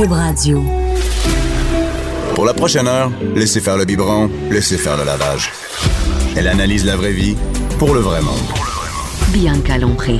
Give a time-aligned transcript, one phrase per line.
[0.00, 0.64] Cube Radio.
[2.34, 5.52] Pour la prochaine heure, laissez faire le biberon, laissez faire le lavage.
[6.36, 7.36] Elle analyse la vraie vie
[7.78, 8.38] pour le vrai monde.
[9.28, 10.18] Bianca Lompré.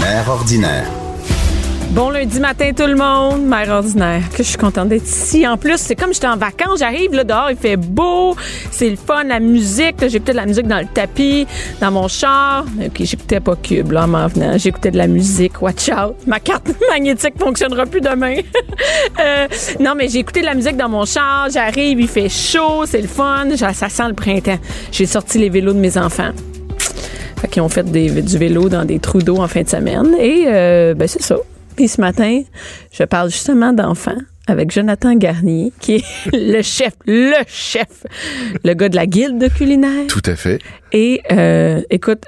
[0.00, 0.90] Mère ordinaire.
[1.92, 4.22] Bon lundi matin tout le monde, mère ordinaire.
[4.30, 5.48] Que je suis contente d'être ici.
[5.48, 8.36] En plus, c'est comme j'étais en vacances, j'arrive là dehors, il fait beau,
[8.70, 9.96] c'est le fun, la musique.
[10.06, 11.46] J'écoutais de la musique dans le tapis,
[11.80, 12.66] dans mon char.
[12.84, 14.58] Ok, j'écoutais pas Cube là en m'en venant.
[14.58, 15.60] J'écoutais de la musique.
[15.62, 18.36] Watch out, ma carte magnétique fonctionnera plus demain.
[19.20, 19.48] Euh,
[19.80, 21.48] non, mais j'ai écouté de la musique dans mon char.
[21.52, 23.46] J'arrive, il fait chaud, c'est le fun.
[23.56, 24.58] Ça sent le printemps.
[24.92, 26.30] J'ai sorti les vélos de mes enfants.
[27.40, 30.14] Fait qu'ils ont fait des- du vélo dans des trous d'eau en fin de semaine.
[30.20, 31.36] Et euh, ben c'est ça.
[31.78, 32.42] Puis ce matin,
[32.90, 34.18] je parle justement d'enfants
[34.48, 38.04] avec Jonathan Garnier, qui est le chef, le chef,
[38.64, 40.08] le gars de la guilde culinaire.
[40.08, 40.58] Tout à fait.
[40.90, 42.24] Et euh, écoute,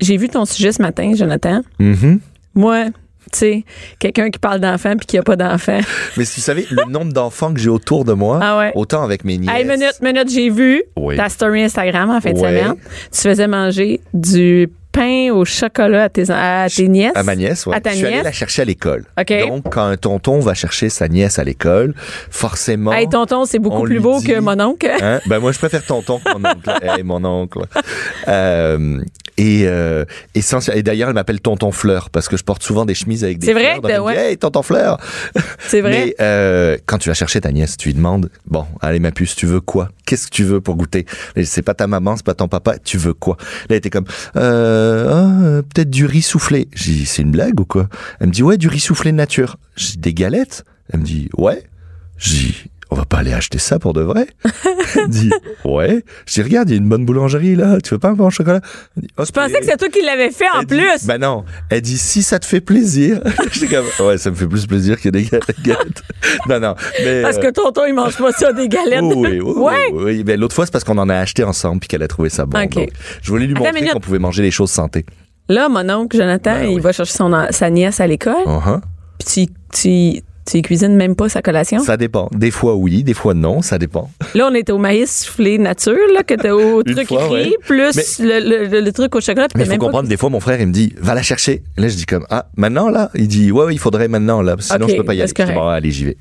[0.00, 1.60] j'ai vu ton sujet ce matin, Jonathan.
[1.78, 2.18] Mhm.
[2.54, 2.92] Moi, tu
[3.38, 3.64] sais,
[3.98, 5.80] quelqu'un qui parle d'enfants puis qui a pas d'enfants.
[6.16, 8.72] Mais si vous savez, le nombre d'enfants que j'ai autour de moi, Ah ouais.
[8.74, 9.54] autant avec mes nièces.
[9.54, 11.18] Hey, minute, minute, j'ai vu Oui.
[11.18, 12.76] ta story Instagram en fin de semaine.
[13.12, 17.12] Tu faisais manger du pain au chocolat à tes, à tes nièces?
[17.16, 17.76] À ma nièce, ouais.
[17.76, 18.24] À ta Je suis allé nièce?
[18.24, 19.04] la chercher à l'école.
[19.28, 21.94] Donc, quand un tonton va chercher sa nièce à l'école,
[22.30, 22.92] forcément.
[22.92, 24.90] Hey, tonton, c'est beaucoup plus beau dit- que mon oncle.
[25.02, 25.20] Hein?
[25.26, 26.70] Ben moi, je préfère tonton que mon oncle.
[26.82, 27.58] Hey, mon oncle.
[28.28, 29.00] Euh,
[29.36, 33.24] et, euh, et d'ailleurs, elle m'appelle tonton Fleur parce que je porte souvent des chemises
[33.24, 33.62] avec des C'est vrai?
[33.62, 33.80] fleurs.
[33.84, 34.16] Elle me dit, Ouais.
[34.30, 34.98] Hey, tonton Fleur.
[35.66, 35.90] C'est vrai?
[35.90, 39.34] Mais euh, quand tu vas chercher ta nièce, tu lui demandes bon, allez ma puce,
[39.34, 39.88] tu veux quoi?
[40.06, 41.06] Qu'est-ce que tu veux pour goûter?
[41.44, 43.36] C'est pas ta maman, c'est pas ton papa, tu veux quoi?
[43.40, 44.04] Là, elle était comme
[44.36, 46.68] euh, ah, euh, peut-être du riz soufflé.
[46.74, 47.88] J'ai dit c'est une blague ou quoi?
[48.20, 49.56] Elle me dit ouais, du riz soufflé nature.
[49.76, 50.64] J'ai des galettes?
[50.92, 51.64] Elle me dit ouais.
[52.18, 52.54] J'ai
[52.90, 54.26] on va pas aller acheter ça pour de vrai
[54.96, 55.30] Elle dit
[55.64, 56.04] ouais.
[56.26, 58.30] J'ai dit regarde, il y a une bonne boulangerie là, tu veux pas un au
[58.30, 58.60] chocolat?
[58.96, 61.06] Dit, Je pensais que c'est toi qui l'avais fait en dit- plus.
[61.06, 61.44] Ben non.
[61.70, 63.20] Elle dit si ça te fait plaisir.
[63.52, 66.02] J'étais comme ouais, ça me fait plus plaisir que des galettes.
[66.48, 69.00] non non, mais Parce euh, que tonton, il mange pas ça, des galettes.
[69.02, 69.74] Oh oui, oui, oui, ouais.
[69.92, 70.24] oui, oui.
[70.24, 72.46] Ben, l'autre fois, c'est parce qu'on en a acheté ensemble puis qu'elle a trouvé ça
[72.46, 72.62] bon.
[72.62, 72.74] Ok.
[72.74, 72.88] Donc,
[73.22, 75.04] je voulais lui Attends montrer qu'on pouvait manger les choses santé.
[75.48, 76.80] Là, mon oncle, Jonathan, Ben il oui.
[76.80, 78.34] va chercher son, sa nièce à l'école.
[78.46, 78.80] Uh-huh.
[79.18, 81.80] Puis tu, tu, tu cuisines même pas sa collation?
[81.80, 82.28] Ça dépend.
[82.32, 84.10] Des fois oui, des fois non, ça dépend.
[84.34, 87.56] Là, on était au maïs soufflé nature, là, que t'as au truc fois, écrit, ouais.
[87.66, 89.48] plus le, le- truc au chocolat.
[89.54, 91.22] Mais il faut même pas- comprendre, des fois, mon frère, il me dit, va la
[91.22, 91.62] chercher.
[91.76, 93.10] Là, je dis comme, ah, maintenant, là?
[93.14, 94.56] Il dit, ouais, ouais, il faudrait maintenant, là.
[94.60, 95.32] Sinon, Ok, je peux pas y aller.
[95.34, 96.16] c'est Je dis, bon, allez, j'y vais.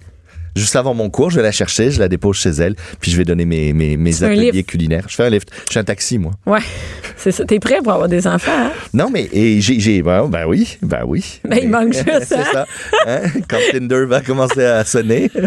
[0.56, 3.18] Juste avant mon cours, je vais la chercher, je la dépose chez elle, puis je
[3.18, 5.06] vais donner mes, mes, ateliers culinaires.
[5.10, 5.50] Je fais un lift.
[5.66, 6.32] Je suis un taxi, moi.
[6.46, 6.60] Ouais,
[7.18, 7.46] c'est ça.
[7.46, 8.72] T'es prêt pour avoir des enfants, hein?
[8.94, 11.40] Non, mais, et j'ai, ben, ben oui, ben oui.
[11.44, 12.46] Ben, il manque juste, C'est hein?
[12.52, 12.66] ça.
[13.08, 13.22] Hein?
[13.50, 15.30] Quand Tinder va commencer à sonner.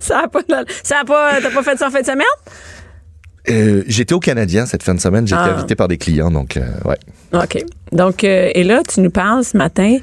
[0.00, 0.40] Ça a pas,
[0.82, 2.26] ça a pas, t'as pas fait ça en fin de semaine?
[3.48, 5.26] Euh, j'étais au Canadien cette fin de semaine.
[5.26, 5.54] J'étais Ah.
[5.56, 6.98] invité par des clients, donc euh, ouais.
[7.32, 7.64] OK.
[7.92, 9.98] Donc, euh, et là, tu nous parles ce matin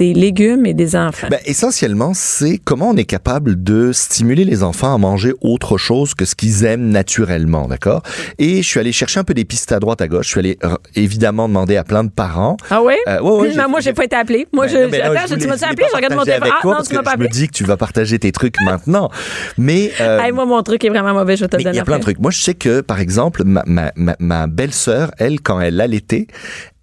[0.00, 1.28] des légumes et des enfants.
[1.30, 6.14] Ben, essentiellement, c'est comment on est capable de stimuler les enfants à manger autre chose
[6.14, 8.02] que ce qu'ils aiment naturellement, d'accord?
[8.38, 10.24] Et je suis allé chercher un peu des pistes à droite à gauche.
[10.24, 12.56] Je suis allé euh, évidemment demander à plein de parents.
[12.70, 12.94] ah oui?
[13.08, 14.46] Euh, ouais, ouais, moi, j'ai pas été appelée.
[14.54, 16.48] Moi, Ben je, non, là, attends, je je- tu m'as appelé, je regarde mon téléphone.
[16.50, 17.38] Ah, non, parce tu m'as pas je me appelé.
[17.38, 19.10] dis que tu vas partager tes trucs maintenant.
[19.58, 21.78] Mais euh, Hey, moi, mon truc est vraiment mauvais, je vais te Mais il y
[21.78, 22.20] a plein de trucs.
[22.20, 26.26] Moi, je sais que, par exemple, ma, ma, ma, ma belle-sœur, elle, quand elle allaitait,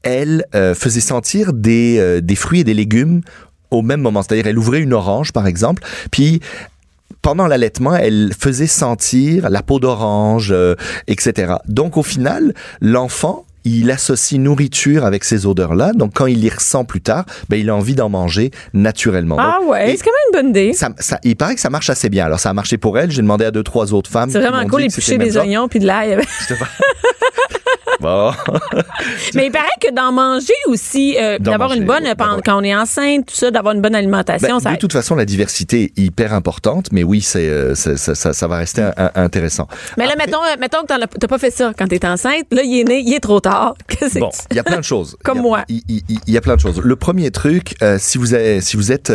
[0.07, 3.21] elle euh, faisait sentir des, euh, des fruits et des légumes
[3.71, 4.23] au même moment.
[4.23, 6.39] C'est-à-dire, elle ouvrait une orange, par exemple, puis
[7.21, 10.75] pendant l'allaitement, elle faisait sentir la peau d'orange, euh,
[11.07, 11.55] etc.
[11.67, 15.91] Donc, au final, l'enfant, il associe nourriture avec ces odeurs-là.
[15.93, 19.35] Donc, quand il les ressent plus tard, ben, il a envie d'en manger naturellement.
[19.37, 20.71] Ah Donc, ouais, c'est quand même une bonne idée.
[20.73, 22.25] ça, ça, il paraît que ça marche assez bien.
[22.27, 23.11] Alors, ça a marché pour elle.
[23.11, 24.29] J'ai demandé à deux, trois autres femmes.
[24.29, 25.43] C'est vraiment cool, dit que éplucher c'était le même des genre.
[25.43, 26.17] oignons puis de l'ail.
[27.99, 28.31] Bon.
[29.35, 32.75] Mais il paraît que d'en manger aussi, euh, d'avoir une bonne, oui, quand, on est
[32.75, 35.99] enceinte, tout ça, d'avoir une bonne alimentation, Ben, ça de toute façon, la diversité est
[35.99, 39.67] hyper importante, mais oui, c'est, euh, ça, ça, ça va rester un- un- intéressant.
[39.97, 42.45] Mais là, mettons, euh, mettons que t'as pas fait ça quand t'es enceinte.
[42.51, 43.75] Là, il est né, il est trop tard.
[44.19, 45.15] Bon, il y a plein de choses.
[45.23, 45.63] Comme a- moi.
[45.69, 45.81] Il,
[46.27, 46.79] y a plein de choses.
[46.83, 49.11] Le premier truc, euh, si vous avez, si vous êtes,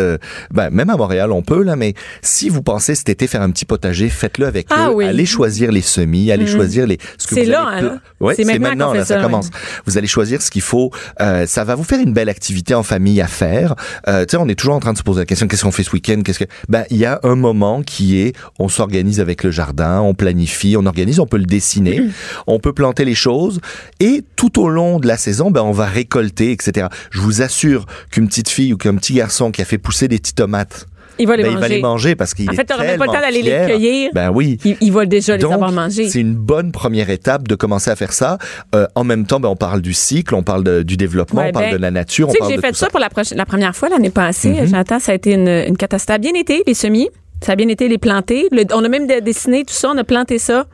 [0.50, 3.50] ben, même à Montréal, on peut là, mais si vous pensez cet été faire un
[3.50, 4.94] petit potager, faites-le avec Ah eux.
[4.94, 5.05] oui.
[5.06, 6.99] Allez choisir les semis, allez choisir les.
[7.19, 7.94] C'est là, hein, là.
[8.20, 9.50] Ouais, c'est maintenant fait là, ça, commence.
[9.86, 10.90] Vous allez choisir ce qu'il faut.
[11.20, 13.74] Euh, ça va vous faire une belle activité en famille à faire.
[14.08, 15.72] Euh, tu sais, on est toujours en train de se poser la question qu'est-ce qu'on
[15.72, 19.20] fait ce week-end Qu'est-ce que Ben, il y a un moment qui est on s'organise
[19.20, 22.02] avec le jardin, on planifie, on organise, on peut le dessiner,
[22.46, 23.60] on peut planter les choses
[24.00, 26.88] et tout au long de la saison, ben on va récolter, etc.
[27.10, 30.18] Je vous assure qu'une petite fille ou qu'un petit garçon qui a fait pousser des
[30.18, 30.86] petites tomates
[31.19, 31.75] Il va les ben, il va manger.
[31.76, 34.11] les manger parce qu'il En fait, t'auras même pas le temps d'aller les cueillir.
[34.14, 34.59] Ben oui.
[34.64, 36.09] Il, il va déjà les Donc, avoir mangés.
[36.09, 38.38] c'est une bonne première étape de commencer à faire ça.
[38.75, 41.49] Euh, en même temps, ben, on parle du cycle, on parle de- du développement, Ouais,
[41.49, 42.91] on parle ben, de la nature, Tu sais que parle j'ai fait ça, ça.
[42.91, 43.11] pour la,
[43.44, 44.50] première fois l'année passée.
[44.50, 44.67] Mhm.
[44.67, 46.09] J'entends, ça a été une, une catastrophe.
[46.09, 47.09] Ça a bien été, les semis.
[47.44, 48.49] Ça a bien été les planter.
[48.53, 50.67] Le- on a même dessiné tout ça, on a planté ça.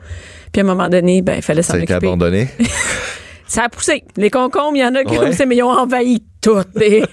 [0.51, 2.07] Puis à un moment donné, ben, il fallait s'en Ça a été occuper.
[2.07, 2.47] abandonné.
[3.49, 4.03] Ça a poussé.
[4.15, 5.25] Les concombres, il y en a qui Ouais.
[5.25, 6.59] ont poussé, mais ils ont envahi tout.
[6.79, 7.03] Et,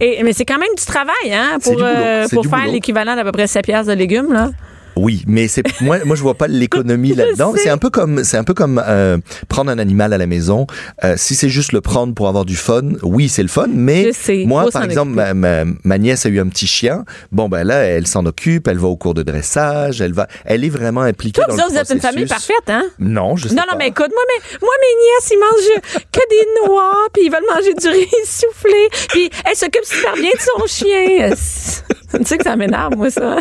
[0.00, 3.32] et- mais c'est quand même du travail, hein, pour, euh, pour faire l'équivalent d'à peu
[3.32, 4.50] près 7 piastres de légumes, là.
[4.96, 7.54] Oui, mais c'est moi, moi je vois pas l'économie là-dedans.
[7.56, 9.18] C'est un peu comme c'est un peu comme euh,
[9.48, 10.66] prendre un animal à la maison.
[11.02, 13.66] Euh, si c'est juste le prendre pour avoir du fun, oui c'est le fun.
[13.68, 14.10] Mais
[14.46, 17.04] moi par exemple ma, ma, ma nièce a eu un petit chien.
[17.32, 20.64] Bon ben là elle s'en occupe, elle va au cours de dressage, elle va, elle
[20.64, 22.48] est vraiment impliquée Toi, dans vous le autres, vous êtes une famille processus.
[22.64, 22.88] parfaite, hein?
[22.98, 23.72] Non, je sais Non, pas.
[23.72, 27.30] non, mais écoute, moi, mes, moi, mes nièces, ils mangent que des noix, puis ils
[27.32, 31.30] veulent manger du riz soufflé, puis elle s'occupe super bien de son chien.
[32.18, 33.36] Tu sais que ça m'énerve, moi, ça.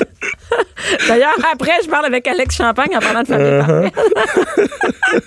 [1.08, 5.24] D'ailleurs, après, je parle avec Alex Champagne en parlant de famille parfaite.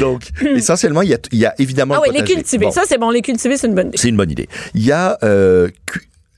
[0.00, 2.66] Donc essentiellement il y a, il y a évidemment Ah le oui, les cultiver.
[2.66, 2.72] Bon.
[2.72, 3.96] Ça, c'est bon, les cultiver, c'est une bonne idée.
[3.96, 4.48] C'est une bonne idée.
[4.74, 5.68] Il y a euh,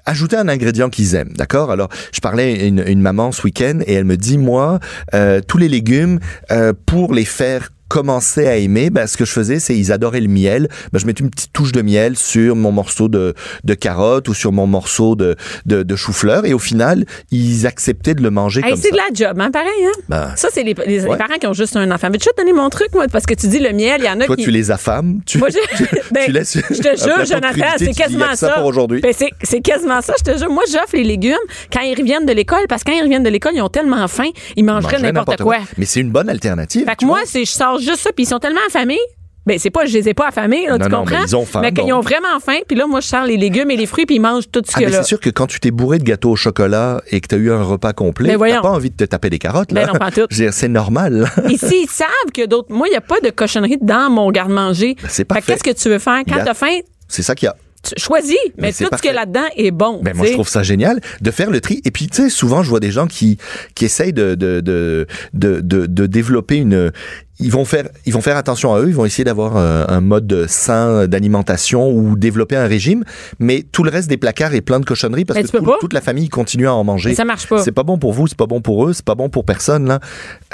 [0.05, 1.71] ajouter un ingrédient qu'ils aiment, d'accord?
[1.71, 4.79] Alors, je parlais à une, une maman ce week-end et elle me dit, moi,
[5.15, 6.21] euh, tous les légumes,
[6.51, 10.21] euh, pour les faire commencer à aimer, ben, ce que je faisais, c'est ils adoraient
[10.21, 10.69] le miel.
[10.93, 14.35] Ben, je mettais une petite touche de miel sur mon morceau de, de carotte ou
[14.35, 15.37] sur mon morceau de,
[15.67, 18.95] de, de chou-fleur et au final, ils acceptaient de le manger Hey, comme c'est ça.
[18.95, 20.01] de la job, hein, pareil, hein?
[20.09, 22.09] Ben, Ça, c'est les, les- parents qui ont juste un enfant.
[22.13, 24.09] Mais tu te donner mon truc, moi, parce que tu dis le miel, il y
[24.11, 24.45] en a toi, qui.
[24.45, 28.35] tu les affames, tu, Moi, je- ben, tu laisses Je te jure, Jonathan, c'est quasiment
[28.35, 28.51] ça.
[28.51, 29.01] pour aujourd'hui.
[29.01, 30.51] Ben, c'est, c'est quasiment ça, je te jure.
[30.51, 31.35] Moi, j'offre les légumes
[31.73, 34.07] quand ils reviennent de l'école, parce que quand ils reviennent de l'école, ils ont tellement
[34.09, 35.57] faim, ils mangeraient n'importe quoi.
[35.79, 36.85] Mais c'est une bonne alternative.
[36.85, 38.99] Fait que moi, c'est, je sors juste ça, puis ils sont tellement affamés.
[39.47, 41.21] Ben, c'est pas, je les ai pas affamés, là, Non, tu non, comprends?
[41.21, 41.95] mais ils ont faim, Mais qu'ils donc.
[41.95, 44.21] ont vraiment faim, puis là, moi, je sors les légumes et les fruits, puis ils
[44.21, 44.99] mangent tout ce Ah, que mais là.
[45.03, 47.39] c'est sûr que quand tu t'es bourré de gâteau au chocolat et que tu as
[47.39, 48.61] eu un repas complet, Mais t'as voyons.
[48.61, 49.73] pas envie de te taper des carottes.
[49.73, 49.87] Là.
[49.87, 50.27] Ben non, pas en tout.
[50.31, 51.31] Je veux dire, c'est normal.
[51.49, 52.71] Ici, ils savent que d'autres.
[52.75, 54.97] Moi, il n'y a pas de cochonnerie dans mon garde-manger.
[55.01, 55.53] Ben, c'est Fait que parfait.
[55.55, 56.21] Qu'est-ce que tu veux faire?
[56.27, 57.57] Il y Quand a- t'as faim, c'est ça qu'il y a.
[57.83, 59.09] tu choisis, mais, Mais c'est tout ce parfait.
[59.09, 60.01] que là-dedans est bon.
[60.03, 60.33] Ben, moi, tu je sais.
[60.35, 61.81] trouve ça génial de faire le tri.
[61.87, 63.39] Et puis, tu sais, souvent, je vois des gens qui,
[63.75, 66.93] qui essayent de, de, de, de, de, de développer une...
[67.41, 68.89] Ils vont faire, ils vont faire attention à eux.
[68.89, 73.05] Ils vont essayer d'avoir euh, un mode sain d'alimentation ou développer un régime.
[73.39, 75.93] Mais tout le reste des placards est plein de cochonneries parce Mais que tout- toute
[75.93, 77.11] la famille continue à en manger.
[77.11, 77.63] Mais ça marche pas.
[77.63, 79.87] C'est pas bon pour vous, c'est pas bon pour eux, c'est pas bon pour personne.
[79.87, 80.01] Là,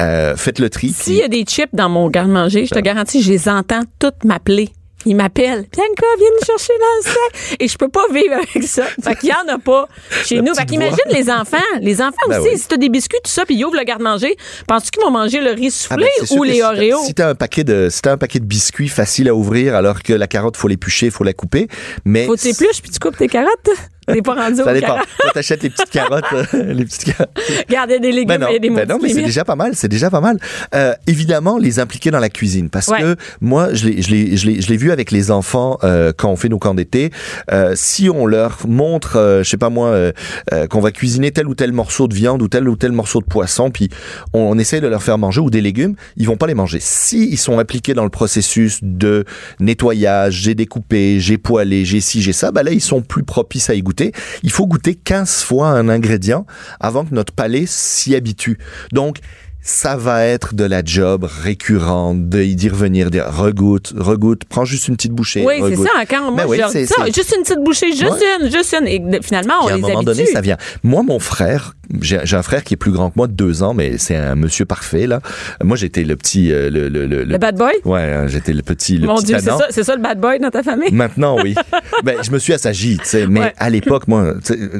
[0.00, 0.90] Euh, faites le tri.
[0.90, 2.80] S'il y a des chips dans mon garde-manger, je Ben.
[2.80, 4.68] te garantis, je les entends toutes m'appeler.
[5.06, 5.66] Ils m'appellent.
[5.72, 7.56] Bianca, viens nous chercher dans le sac.
[7.60, 8.84] Et je peux pas vivre avec ça.
[9.02, 9.88] Fait qu'il y en a pas
[10.24, 10.54] chez nous.
[10.54, 11.56] Fait qu'imagine les enfants.
[11.80, 12.58] Les enfants Ben aussi, oui.
[12.58, 14.36] si t'as des biscuits, tout ça, puis ils ouvrent le garde-manger,
[14.66, 17.04] penses-tu qu'ils vont manger le riz Ah soufflé ben, sûr ou les si t'as- Oreos?
[17.06, 20.02] Si t'as un paquet de, si t'as un paquet de biscuits facile à ouvrir, alors
[20.02, 21.68] que la carotte faut l'éplucher, faut la couper,
[22.04, 23.70] mais Faut que t'épluches puis tu coupes tes carottes?
[24.06, 24.96] T'es pas rendu ça dépend.
[24.96, 27.30] Toi, t'achètes les petites carottes, les petites carottes.
[27.76, 29.88] A des légumes, Ben non, a des ben non, mais c'est déjà pas mal, c'est
[29.88, 30.38] déjà pas mal.
[30.74, 33.00] Euh, évidemment, les impliquer dans la cuisine, parce Ouais.
[33.00, 36.12] que moi, je l'ai, je l'ai, je l'ai, je l'ai vu avec les enfants euh,
[36.16, 37.10] quand on fait nos camps d'été.
[37.50, 40.12] Euh, si on leur montre, euh, je sais pas moi, euh,
[40.52, 43.20] euh, qu'on va cuisiner tel ou tel morceau de viande ou tel ou tel morceau
[43.20, 43.88] de poisson, puis
[44.32, 46.78] on, on essaie de leur faire manger ou des légumes, ils vont pas les manger.
[46.80, 49.24] Si ils sont impliqués dans le processus de
[49.60, 53.70] nettoyage, j'ai découpé, j'ai poêlé, j'ai ci, j'ai ça, ben là ils sont plus propices
[53.70, 53.93] à y goûter.
[54.42, 56.46] Il faut goûter 15 fois un ingrédient
[56.80, 58.58] avant que notre palais s'y habitue.
[58.92, 59.18] Donc
[59.66, 64.88] ça va être de la job récurrente, de d'y revenir, dire regoute, regoute, prends juste
[64.88, 65.42] une petite bouchée.
[65.44, 65.88] Oui, c'est ça.
[66.08, 68.44] Quand moi, Ben oui, je ça, juste une petite bouchée, juste Ouais.
[68.46, 68.86] une, juste une.
[68.86, 70.04] Et finalement, on Puis à un les moment habitue.
[70.18, 70.58] donné, ça vient.
[70.82, 73.72] Moi, mon frère, j'ai un frère qui est plus grand que moi de deux ans,
[73.72, 75.20] mais c'est un monsieur parfait là.
[75.62, 77.72] Moi, j'étais le petit, euh, le, le, le, Le bad boy?
[77.86, 80.20] Ouais, euh, j'étais le petit, le Mon petit Dieu, c'est ça, c'est ça le bad
[80.20, 80.92] boy dans ta famille?
[80.92, 81.54] Maintenant, oui.
[82.04, 83.26] ben, je me suis assagi, tu sais.
[83.26, 83.52] Mais Ouais.
[83.58, 84.34] à l'époque, moi,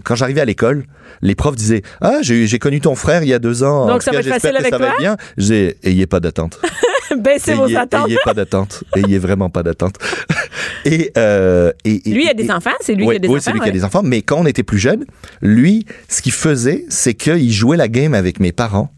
[0.05, 0.85] quand j'arrivais à l'école,
[1.23, 3.87] les profs disaient Ah, j'ai connu ton frère il y a deux ans.
[3.87, 5.17] Donc, En ça va être facile avec ça va bien.
[5.37, 6.61] J'ai Ayez pas d'attente.
[7.19, 8.09] Baissez vos attentes.
[8.09, 8.83] ayez pas d'attente.
[8.97, 9.97] Ayez vraiment pas d'attente.
[10.85, 13.29] et, euh, et, et- Lui, il a des enfants, c'est lui oui, qui a des
[13.29, 13.43] oui, enfants.
[13.45, 14.03] c'est lui qui a des enfants.
[14.03, 15.05] Mais quand on était plus jeune,
[15.41, 18.91] lui, ce qu'il faisait, c'est qu'il jouait la game avec mes parents.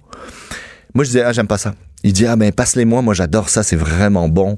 [0.95, 1.75] Moi, je disais, ah, j'aime pas ça.
[2.05, 4.57] Il dit, ah, ben, passe-les-moi, moi, j'adore ça, c'est vraiment bon.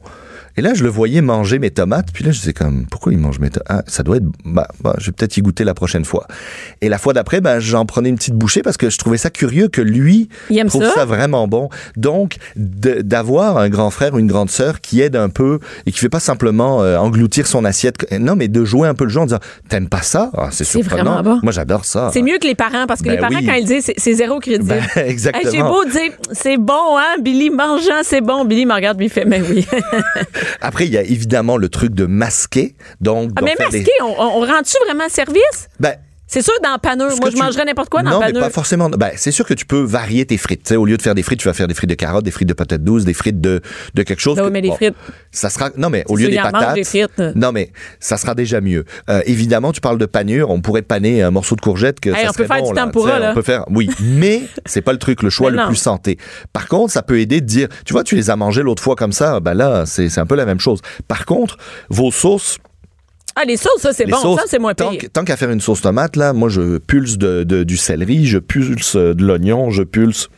[0.59, 2.09] Et là, je le voyais manger mes tomates.
[2.13, 3.67] Puis là, je disais comme, pourquoi il mange mes tomates?
[3.71, 6.27] Ah, ça doit être, bah, bah, je vais peut-être y goûter la prochaine fois.
[6.81, 9.31] Et la fois d'après, ben, j'en prenais une petite bouchée parce que je trouvais ça
[9.31, 10.93] curieux que lui Il trouve ça?
[10.93, 11.69] ça vraiment bon.
[11.97, 15.99] Donc, d'avoir un grand frère ou une grande sœur qui aide un peu et qui
[16.01, 18.07] fait pas simplement euh, engloutir son assiette.
[18.19, 19.39] Non, mais de jouer un peu le jeu en disant,
[19.69, 20.31] t'aimes pas ça?
[20.37, 21.23] Ah, c'est surprenant.
[21.23, 21.39] bon.
[21.43, 22.11] Moi, j'adore ça.
[22.13, 23.47] C'est mieux que les parents, parce que Ben les parents, oui.
[23.47, 24.67] quand ils disent, c'est- zéro crédit.
[24.69, 25.53] Ben, Hey, exactement.
[25.53, 28.45] J'ai beau dire, c'est bon, hein, Billy, mangeant, c'est bon.
[28.45, 29.65] Billy me regarde, il fait, mais oui.
[30.61, 32.75] Après, il y a évidemment le truc de masquer.
[33.01, 33.55] Donc, Ah, mais
[34.03, 35.69] on, on, on rend-tu vraiment service?
[35.81, 35.95] Ben,
[36.29, 37.07] C'est sûr, dans panure.
[37.21, 38.43] Moi, je tu- mangerais n'importe quoi dans non, mais panure.
[38.43, 38.91] pas forcément.
[38.91, 40.63] Ben, c'est sûr que tu peux varier tes frites.
[40.63, 42.25] Tu sais, au lieu de faire des frites, tu vas faire des frites de carottes,
[42.25, 43.63] des frites de patates douces, des frites de,
[43.95, 44.39] de quelque chose.
[44.39, 44.95] Oui, que- mais les frites-
[45.31, 46.75] Ça sera, non, mais au lieu des patates.
[46.75, 47.19] des frites.
[47.35, 48.85] Non, mais ça sera déjà mieux.
[49.09, 50.51] Euh, évidemment, tu parles de panure.
[50.51, 52.75] On pourrait paner un morceau de courgette que Hey, ça on peut faire bon, du
[52.75, 53.31] tempura, là.
[53.31, 53.89] On peut faire, oui.
[54.01, 55.69] Mais c'est pas le truc, le choix Mais le non.
[55.69, 56.19] plus santé.
[56.53, 58.97] Par contre, ça peut aider de dire, tu vois, tu les as mangés l'autre fois
[58.97, 59.41] comme ça.
[59.41, 60.81] Ben là, c'est c'est un peu la même chose.
[61.09, 61.57] Par contre,
[61.89, 62.59] vos sauces,
[63.41, 64.17] Ah, les sauces, ça, c'est bon.
[64.17, 64.91] sauces, Ça, c'est moins pire.
[65.13, 68.39] Tant qu'à faire une sauce tomate, là, moi, je pulse de, de- du céleri, je
[68.39, 70.29] pulse de l'oignon, je pulse.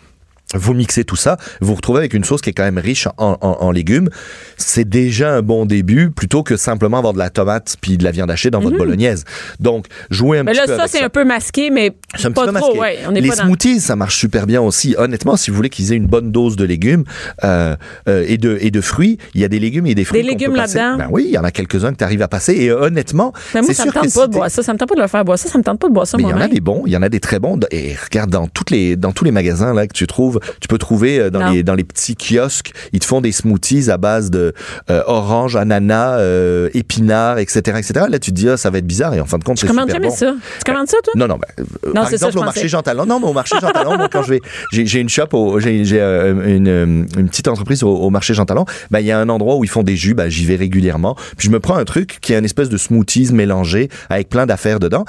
[0.55, 3.07] Vous mixez tout ça, vous vous retrouvez avec une sauce qui est quand même riche
[3.19, 4.09] en, en- en légumes.
[4.57, 8.11] C'est déjà un bon début, plutôt que simplement avoir de la tomate puis de la
[8.11, 9.25] viande hachée dans votre bolognaise.
[9.61, 10.47] Donc, jouez un Mhm.
[10.47, 12.59] Mais petit là, peu ça, c'est un peu masqué, mais c'est un pas petit peu
[12.61, 12.75] trop.
[12.75, 12.81] masqué.
[12.81, 13.45] Ouais, on est les pas dans...
[13.45, 14.95] smoothies, ça marche super bien aussi.
[14.99, 17.05] Honnêtement, si vous voulez qu'ils aient une bonne dose de légumes
[17.45, 17.77] euh,
[18.09, 20.23] euh, et, de, et de fruits, il y a des légumes et des fruits.
[20.23, 20.97] Des légumes là-dedans?
[20.99, 22.55] Ben oui, il y en a quelques-uns que tu arrives à passer.
[22.55, 24.63] Et euh, honnêtement, Mais moi, ça me tente pas de boire ça.
[24.63, 25.49] Ça me tente pas de le faire boire ça.
[25.49, 26.93] Ça me tente pas de boire ça mais il y en a des bons, il
[26.93, 27.59] y en a des très bons.
[27.71, 30.79] Et regarde, dans, toutes les, dans tous les magasins là, que tu trouves, tu peux
[30.79, 31.51] trouver euh, dans, Non.
[31.53, 34.53] les, dans les petits kiosques, ils te font des smoothies à base de
[34.91, 38.07] euh, orange, ananas, euh, épinards, etc., etc.
[38.09, 39.15] Là, tu te dis, ah, ça va être bizarre.
[39.15, 40.17] Et en fin de compte, Tu c'est commandes super jamais bon.
[40.17, 40.35] ça?
[40.65, 41.13] Tu commandes ça, toi?
[41.17, 43.07] Non, non, ben, euh, Non, par c'est ça, exemple, je au marché Jean Talon.
[43.07, 44.41] Non, mais au marché Jean Talon, moi, quand je vais,
[44.73, 48.65] j'ai, une shop, j'ai, euh, une, une petite entreprise au, au marché Jean Talon.
[48.91, 51.15] Ben, il y a un endroit où ils font des jus, ben, j'y vais régulièrement.
[51.37, 54.47] Puis je me prends un truc qui est une espèce de smoothies mélangé avec plein
[54.47, 55.05] d'affaires dedans.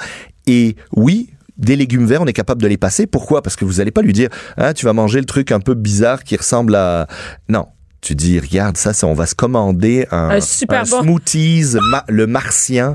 [0.46, 3.06] Et oui, des légumes verts, on est capable de les passer.
[3.06, 3.42] Pourquoi?
[3.42, 5.74] Parce que vous allez pas lui dire, hein, tu vas manger le truc un peu
[5.74, 7.06] bizarre qui ressemble à,
[7.48, 7.66] non.
[8.04, 11.02] Tu dis, regarde, ça, on va se commander un, Un super un bon.
[11.02, 12.94] smoothies, ma- le martien.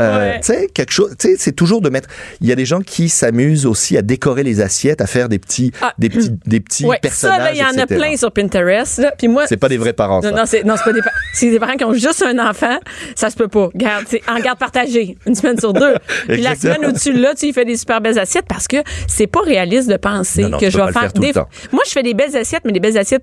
[0.00, 0.40] Euh, Ouais.
[0.40, 2.08] Tu sais, quelque chose, tu sais, c'est toujours de mettre,
[2.40, 5.38] il y a des gens qui s'amusent aussi à décorer les assiettes, à faire des
[5.38, 5.92] petits, Ah.
[5.96, 8.98] des petits, des petits Ouais, personnages, il y en a plein sur Pinterest.
[8.98, 9.12] Là.
[9.16, 10.32] Puis moi, C'est pas des vrais parents, ça.
[10.32, 11.00] Non, non, c'est, pas des,
[11.34, 12.78] c'est des parents qui ont juste un enfant.
[13.14, 13.68] Ça se peut pas.
[13.76, 15.16] Garde, en garde partagée.
[15.24, 15.94] Une semaine sur deux.
[16.28, 19.40] Puis la semaine là, tu y fais des super belles assiettes parce que c'est pas
[19.42, 21.32] réaliste de penser Non, non, que tu je vais faire des.
[21.70, 23.22] Moi, je fais des belles assiettes, mais des belles assiettes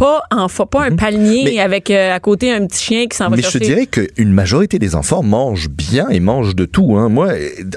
[0.00, 1.50] pas en fa- pas un palmier Mhm.
[1.50, 3.66] Mais- avec euh, à côté un petit chien qui s'en va Mais je te chercher.
[3.66, 6.96] dirais qu'une majorité des enfants mangent bien et mangent de tout.
[6.96, 7.08] Hein.
[7.10, 7.28] Moi,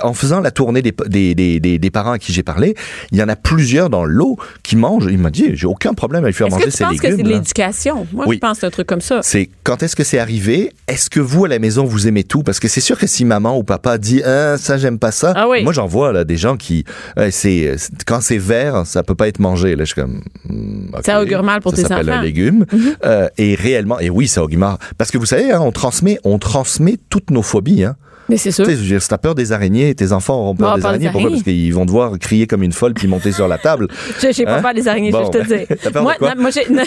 [0.01, 2.75] en faisant la tournée des, des, des, des, des parents à qui j'ai parlé,
[3.11, 5.07] il y en a plusieurs dans l'eau qui mangent.
[5.11, 6.97] Il m'a dit, j'ai aucun problème à lui faire Est-ce manger que tu ses penses
[6.97, 7.17] que légumes.
[7.17, 8.07] c'est de l'éducation?
[8.13, 8.35] Moi, Oui.
[8.37, 9.19] je pense que un truc comme ça.
[9.21, 10.71] C'est quand est-ce que c'est arrivé?
[10.87, 12.41] Est-ce que vous à la maison vous aimez tout?
[12.43, 15.33] Parce que c'est sûr que si maman ou papa dit ah, ça j'aime pas ça,
[15.35, 15.63] Ah oui.
[15.63, 16.85] moi j'en vois là des gens qui
[17.19, 17.75] euh, c'est
[18.07, 19.75] quand c'est vert ça peut pas être mangé.
[19.75, 20.91] Là je suis comme hmm.
[21.05, 22.05] Ça augure mal pour Ça tes s'appelle
[22.71, 22.95] Mhm.
[23.05, 26.37] Euh, et réellement et oui ça mal parce que vous savez hein, on transmet on
[26.39, 27.83] transmet toutes nos phobies.
[27.83, 27.95] Hein.
[28.29, 28.65] Mais c'est sûr.
[28.65, 31.05] Tu si t'as peur des araignées, tes enfants auront peur Bon, des pas des araignées.
[31.11, 31.21] Pourquoi?
[31.29, 31.41] araignées.
[31.43, 33.87] Parce qu'ils vont devoir crier comme une folle puis monter sur la table.
[34.21, 34.61] J'ai j'ai pas Hein?
[34.61, 35.67] peur des araignées, Bon, je te ben, dire.
[35.69, 36.35] t'as peur de moi, quoi?
[36.35, 36.83] non, moi, j'ai, non,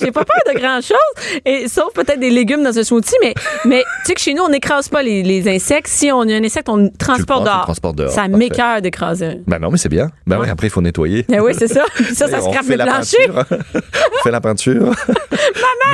[0.00, 3.34] j'ai, pas peur de grand chose, et sauf peut-être des légumes dans un smoothie, mais,
[3.64, 5.88] mais tu sais que chez nous, on n'écrase pas les, les insectes.
[5.88, 7.62] Si on a un insecte, on transporte dehors.
[7.62, 8.10] transportes dehors.
[8.10, 9.34] Ça m'écœure d'écraser un.
[9.46, 10.10] Ben non mais c'est bien.
[10.26, 11.24] Ben oui après il faut nettoyer.
[11.28, 11.84] Ben oui, c'est ça.
[11.94, 13.16] Puis ça, ça scrape le la plancher.
[13.30, 14.92] on fait la peinture.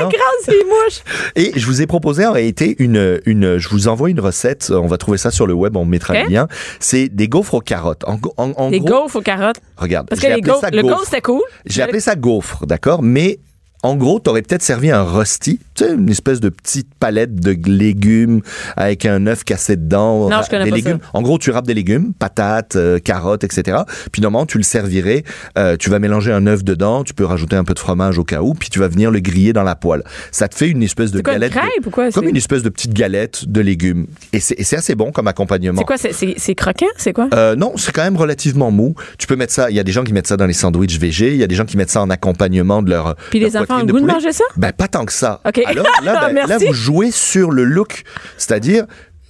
[0.00, 0.08] Non.
[0.08, 1.02] Écrase les mouches.
[1.36, 4.70] Et je vous ai proposé en réalité une, une, je vous envoie une recette.
[4.80, 6.48] On va trouver ça sur le web, on mettra le lien.
[6.80, 8.04] C'est des gaufres aux carottes.
[8.06, 9.60] En, en, en Les gros, gaufres aux carottes.
[9.76, 11.04] regarde, Parce que j'ai les appelé gaufres, ça le gaufre.
[11.04, 11.42] c'était cool.
[11.66, 13.38] J'ai appelé ça gaufre, d'accord, mais
[13.82, 18.40] en gros, t'aurais peut-être servi un rosti, une espèce de petite palette de légumes
[18.76, 20.28] avec un œuf cassé dedans.
[20.30, 20.98] Non, je connais des pas légumes.
[21.12, 23.78] En gros, tu râpes des légumes, patates, euh, carottes, etc.
[24.12, 25.24] Puis normalement, tu le servirais.
[25.58, 27.04] euh, tu vas mélanger un œuf dedans.
[27.04, 28.54] Tu peux rajouter un peu de fromage au cas où.
[28.54, 30.02] Puis tu vas venir le griller dans la poêle.
[30.30, 31.52] Ça te fait une espèce de une galette.
[31.52, 32.10] de- crêpe ou quoi?
[32.10, 34.06] Comme une espèce de petite galette de légumes.
[34.32, 35.78] Et c'est assez bon comme accompagnement.
[35.80, 35.96] C'est quoi?
[36.36, 36.86] C'est, croquant?
[36.96, 37.28] C'est quoi?
[37.34, 38.94] Euh, non, c'est quand même relativement mou.
[39.18, 39.70] Tu peux mettre ça.
[39.70, 41.30] Il y a des gens qui mettent ça dans les sandwichs végé.
[41.32, 43.16] Il y a des gens qui mettent ça en accompagnement de leur.
[43.30, 44.44] Puis leur les enfants ont le goût de manger ça?
[44.56, 45.40] Ben pas tant que ça.
[45.46, 45.62] OK.
[45.66, 48.04] Alors là, ben, là, vous jouez sur le look,
[48.36, 48.84] c'est-à-dire.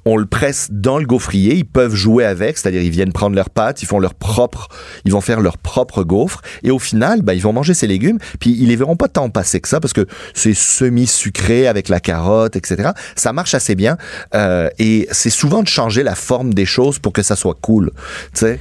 [0.06, 3.48] On le presse dans le gaufrier, ils peuvent jouer avec, c'est-à-dire ils viennent prendre leurs
[3.48, 4.68] pâtes, ils font leur propre,
[5.06, 8.18] ils vont faire leur propre gaufre, et au final, ben, ils vont manger ces légumes,
[8.38, 12.00] puis ils les verront pas tant passer que ça parce que c'est semi-sucré avec la
[12.00, 12.90] carotte, etc.
[13.16, 13.96] Ça marche assez bien,
[14.34, 17.90] euh, et c'est souvent de changer la forme des choses pour que ça soit cool,
[18.34, 18.60] tu sais.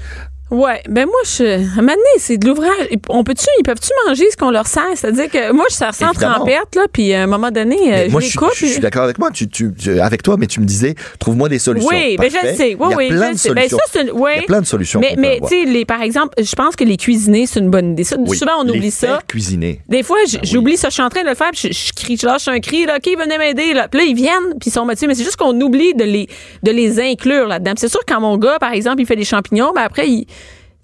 [0.52, 2.70] Ouais, ben moi, je, donné, c'est de l'ouvrage.
[3.10, 4.84] On peut-tu, ils peuvent-tu manger ce qu'on leur sert?
[4.94, 6.36] C'est-à-dire que moi, je sers sans Évidemment.
[6.36, 8.50] trempette, là, puis à un moment donné, euh, Mais je moi, les je suis, coupe.
[8.54, 11.58] je suis d'accord avec moi, tu, tu, avec toi, mais tu me disais, trouve-moi des
[11.58, 11.90] solutions.
[11.90, 12.52] Oui, ben je Parfait.
[12.52, 12.76] le sais.
[12.80, 13.50] Oui, Il y a oui, je sais.
[13.54, 13.78] Ben, solutions.
[13.92, 14.12] ça, une-.
[14.16, 15.02] Il y a plein de solutions.
[15.18, 18.04] Mais, tu sais, par exemple, je pense que les cuisiner, c'est une bonne idée.
[18.04, 19.22] Ça, Oui, Souvent, on les oublie ça.
[19.28, 19.82] cuisiner.
[19.90, 20.50] Des fois, Ben oui.
[20.52, 20.90] j'oublie ça.
[20.90, 22.98] Je suis en train de le faire, puis je, crie, je lâche un cri, là,
[22.98, 23.74] OK, venez m'aider.
[23.74, 23.88] Là.
[23.88, 25.08] Puis là, ils viennent, puis ils sont motivés.
[25.08, 26.28] Mais c'est juste qu'on oublie de les,
[26.62, 27.74] de les inclure là-dedans.
[27.78, 30.28] C'est sûr, quand mon gars, par exemple, il fait des champignons, ben après, il.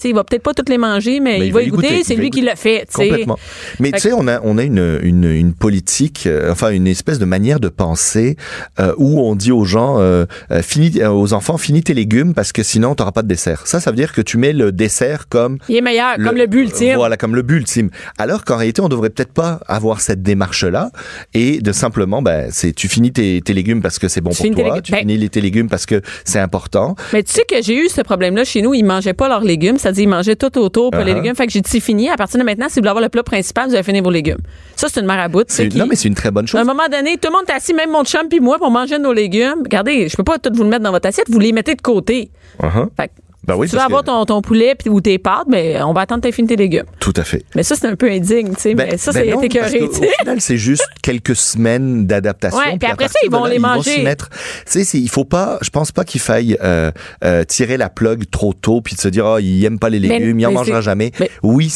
[0.04, 2.04] Sais, il va peut-être pas toutes les manger, mais, Mais il va y goûter.
[2.04, 2.86] C'est lui qui l'a fait.
[2.90, 3.10] tu sais.
[3.10, 3.38] Complètement.
[3.80, 7.20] Mais tu sais, on a, on a une, une, une politique, euh, enfin une espèce
[7.20, 8.36] de manière de penser
[8.80, 12.34] euh, où on dit aux gens, euh, euh, finis, euh, aux enfants, finis tes légumes
[12.34, 13.68] parce que sinon tu n'auras pas de dessert.
[13.68, 16.46] Ça, ça veut dire que tu mets le dessert comme Il est meilleur, comme le
[16.48, 16.96] but ultime.
[16.96, 17.90] Voilà, comme le but ultime.
[18.18, 20.92] Alors qu'en réalité, on devrait peut-être pas avoir cette démarche-là
[21.34, 24.48] et de simplement, ben, c'est tu finis tes, tes légumes parce que c'est bon Tu
[24.48, 26.96] pour tes toi, tu Ben- finis tes légumes parce que c'est important.
[27.14, 28.74] Mais tu sais que j'ai eu ce problème-là chez nous.
[28.74, 29.78] Ils mangeaient pas leurs légumes.
[29.90, 31.16] C'est-à-dire, ils mangeaient tout autour, pas les Uh-huh.
[31.16, 31.36] légumes.
[31.36, 32.10] Fait que j'ai dit, c'est fini.
[32.10, 34.12] À partir de maintenant, si vous voulez avoir le plat principal, vous allez finir vos
[34.12, 34.38] légumes.
[34.76, 36.62] Ça, c'est une à qui- Non, mais c'est une très bonne À chose.
[36.62, 39.00] un moment donné, tout le monde est assis, même mon chum puis moi, pour manger
[39.00, 39.62] nos légumes.
[39.64, 41.30] Regardez, je peux pas tout vous le mettre dans votre assiette.
[41.30, 42.32] Vous les mettez de côté.
[42.62, 42.88] Uh-huh.
[42.96, 43.14] Fait que
[43.48, 46.02] Ben oui, tu vas avoir que- ton, ton poulet ou tes pâtes, mais on va
[46.02, 46.84] attendre que tu fini tes légumes.
[47.00, 47.44] Tout à fait.
[47.56, 48.74] Mais ça, c'est un peu indigne, tu sais.
[48.76, 50.08] mais ça, ben c'est écœuré, qu'au- tu sais.
[50.08, 52.60] Au final, c'est juste quelques semaines d'adaptation.
[52.60, 53.92] Ouais, puis après ça, ils vont là, les Ils manger.
[53.92, 54.30] vont s'y mettre.
[54.70, 56.92] Tu sais, il faut pas, je pense pas qu'il faille euh,
[57.24, 60.00] euh, tirer la plug trop tôt puis de se dire, ah, il aime pas les
[60.00, 61.12] Mais- légumes, il en mais mangera jamais.
[61.20, 61.72] mais- oui,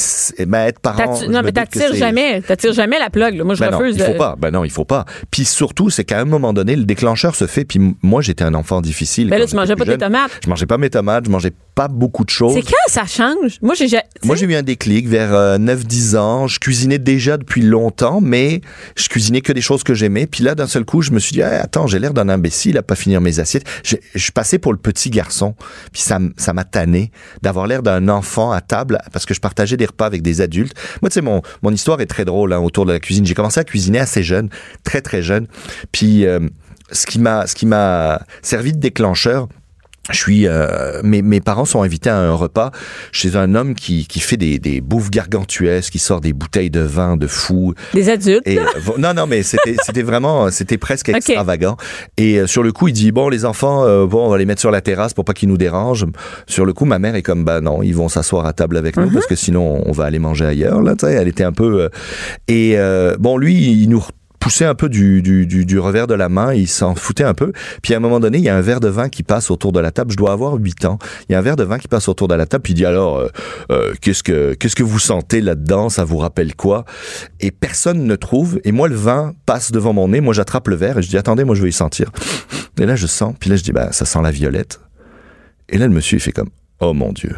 [0.46, 1.20] ben, être parent.
[1.30, 2.42] Non, mais t'attires jamais.
[2.42, 3.36] T'attires jamais la plug.
[3.36, 3.44] là.
[3.44, 4.36] Moi, je Ben non, refuse il faut pas.
[4.38, 5.06] Ben non, il faut pas.
[5.32, 7.64] Puis surtout, c'est qu'à un moment donné, le déclencheur se fait.
[7.66, 9.30] Puis moi, j'étais un enfant difficile.
[9.30, 10.32] Ben là, tu mangeais pas tes tomates.
[10.44, 12.54] Je mangeais pas mes tomates, je mangeais pas beaucoup de choses.
[12.54, 13.58] C'est quand ça change?
[13.62, 13.88] Moi, j'ai.
[14.24, 16.48] Moi, eu un déclic vers euh, 9-10 ans.
[16.48, 18.62] Je cuisinais déjà depuis longtemps, mais
[18.96, 20.28] je cuisinais que des choses que j'aimais.
[20.28, 22.78] Puis là, d'un seul coup, je me suis dit, Ah, attends, j'ai l'air d'un imbécile
[22.78, 23.66] à pas finir mes assiettes.
[23.84, 25.56] Je, je passais pour le petit garçon.
[25.92, 29.78] Puis ça, ça m'a tanné d'avoir l'air d'un enfant à table parce que je partageais
[29.78, 30.76] des repas avec des adultes.
[31.02, 33.26] Moi, tu sais, mon, mon histoire est très drôle hein, autour de la cuisine.
[33.26, 34.50] J'ai commencé à cuisiner assez jeune,
[34.84, 35.48] très, très jeune.
[35.92, 36.26] Puis...
[36.26, 36.40] euh,
[36.92, 39.48] ce qui m'a ce qui m'a servi de déclencheur
[40.12, 42.72] je suis, euh, mes, mes parents sont invités à un repas
[43.14, 46.82] chez un homme qui, qui fait des, des bouffes gargantuesques, qui sort des bouteilles de
[46.82, 47.74] vin de fou.
[47.94, 48.46] Des adultes.
[48.46, 48.64] Et euh,
[48.98, 51.78] non, non, mais c'était, c'était vraiment, c'était presque extravagant.
[52.18, 54.46] Et euh, sur le coup, il dit bon, les enfants, euh, bon, on va les
[54.46, 56.06] mettre sur la terrasse pour pas qu'ils nous dérangent.
[56.48, 58.98] Sur le coup, ma mère est comme bah non, ils vont s'asseoir à table avec
[58.98, 60.82] nous parce que sinon on va aller manger ailleurs.
[60.82, 61.84] Là, tu sais, elle était un peu.
[61.84, 61.90] euh,
[62.50, 64.04] et euh, bon, lui, il nous
[64.44, 67.34] poussait un peu du, du, du, du revers de la main, il s'en foutait un
[67.34, 67.54] peu.
[67.82, 69.72] Puis à un moment donné, il y a un verre de vin qui passe autour
[69.72, 70.12] de la table.
[70.12, 71.00] Je dois avoir 8 ans.
[71.30, 72.62] Il y a un verre de vin qui passe autour de la table.
[72.62, 73.30] Puis il dit alors, euh,
[73.72, 75.88] euh, qu'est-ce que qu'est-ce que vous sentez là-dedans?
[75.88, 76.84] Ça vous rappelle quoi?
[77.40, 78.60] Et personne ne trouve.
[78.66, 80.20] Et moi, le vin passe devant mon nez.
[80.20, 82.12] Moi, j'attrape le verre et je dis attendez, moi, je vais y sentir.
[82.78, 83.34] Et là, je sens.
[83.40, 84.82] Puis là, je dis bah ça sent la violette.
[85.70, 86.50] Et là, le monsieur, il fait comme
[86.82, 87.34] oh mon dieu.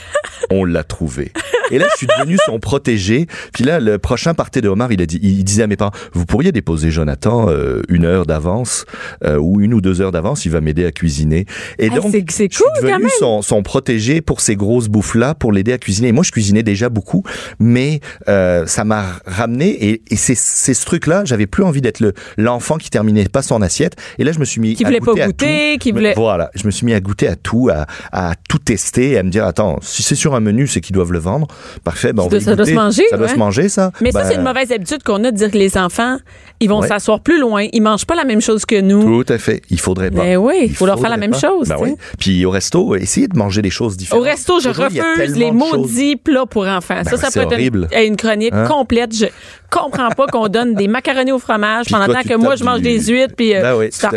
[0.50, 1.32] On l'a trouvé.
[1.70, 3.26] Et là, je suis devenu son protégé.
[3.52, 5.92] Puis là, le prochain partait de Omar, il, a dit, il disait à mes parents,
[6.12, 8.84] vous pourriez déposer Jonathan euh, une heure d'avance
[9.24, 11.46] euh, ou une ou deux heures d'avance, il va m'aider à cuisiner.
[11.78, 15.52] Et Ah, donc, c'est- je suis devenu son, son protégé pour ces grosses bouffes-là, pour
[15.52, 16.08] l'aider à cuisiner.
[16.08, 17.22] Et moi, je cuisinais déjà beaucoup,
[17.58, 19.68] mais euh, ça m'a ramené.
[19.88, 23.42] Et, et c'est c'est ce truc-là, j'avais plus envie d'être le l'enfant qui terminait pas
[23.42, 23.96] son assiette.
[24.18, 25.78] Et là, je me suis mis Qui à voulait pas goûter à goûter, tout.
[25.80, 29.18] qui voulait- Voilà, je me suis mis à goûter à tout, à, à tout tester,
[29.18, 31.46] à me dire attends, si c'est sur un menu, c'est qu'ils doivent le vendre.
[31.84, 32.70] Parfait, ben on Ça va doit- ça doit goûter.
[32.70, 33.32] se manger, Ça doit ouais.
[33.32, 33.92] se manger, ça.
[34.00, 36.18] Mais ça, Ben, c'est une mauvaise habitude qu'on a de dire que les enfants,
[36.60, 36.88] ils vont Ouais.
[36.88, 37.66] s'asseoir plus loin.
[37.72, 39.24] Ils mangent pas la même chose que nous.
[39.24, 39.62] Tout à fait.
[39.70, 40.22] Il faudrait pas.
[40.22, 41.38] Ben oui, il faut leur faire la même pas.
[41.38, 41.94] chose, Ben oui.
[42.18, 44.24] Puis au resto, essayez de manger des choses Au différentes.
[44.24, 47.02] resto, je refuse les maudits plats pour enfants.
[47.04, 47.88] ça, Ben, ça peut être horrible.
[47.96, 48.66] une, une chronique Hein?
[48.66, 49.14] complète.
[49.16, 49.26] Je
[49.70, 52.78] comprends pas qu'on donne des macaronis au fromage Puis pendant toi, que moi, je mange
[52.78, 53.96] du- des huîtres puis euh, Ben oui, tu.
[53.98, 54.10] Ça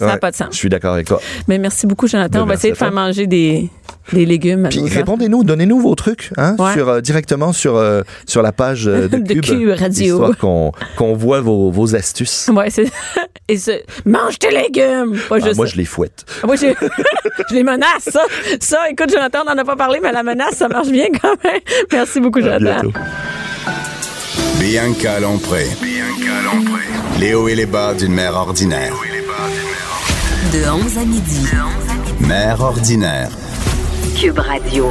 [0.00, 0.48] n'a pas de sens.
[0.52, 1.20] Je suis d'accord avec toi.
[1.48, 2.38] Mais merci beaucoup, Jonathan.
[2.40, 3.70] Ben, On va essayer de faire manger des,
[4.12, 8.52] des légumes Puis répondez-nous, donnez-nous vos trucs, hein, sur, euh, directement sur, euh, sur la
[8.52, 10.32] page de, Cube, Radio.
[10.40, 12.48] qu'on voit vos, vos astuces.
[12.52, 12.90] Ouais, c'est.
[13.48, 13.70] Et ce,
[14.04, 15.18] mange tes légumes!
[15.28, 15.72] Pas Ah, moi, ça.
[15.72, 16.24] je les fouette.
[16.42, 16.66] Ah, Moi, je,
[17.50, 18.22] je les menace, ça.
[18.60, 21.36] Ça, écoute, Jonathan, on n'en a pas parlé, mais la menace, ça marche bien quand
[21.44, 21.60] même.
[21.92, 22.82] Merci beaucoup, À Jonathan.
[22.88, 22.98] bientôt.
[24.58, 25.66] Bianca Lompré.
[27.20, 28.94] Les hauts et les bas d'une mère ordinaire.
[30.52, 31.46] De 11 à midi.
[32.20, 33.30] Mère ordinaire.
[34.18, 34.88] Cube Radio.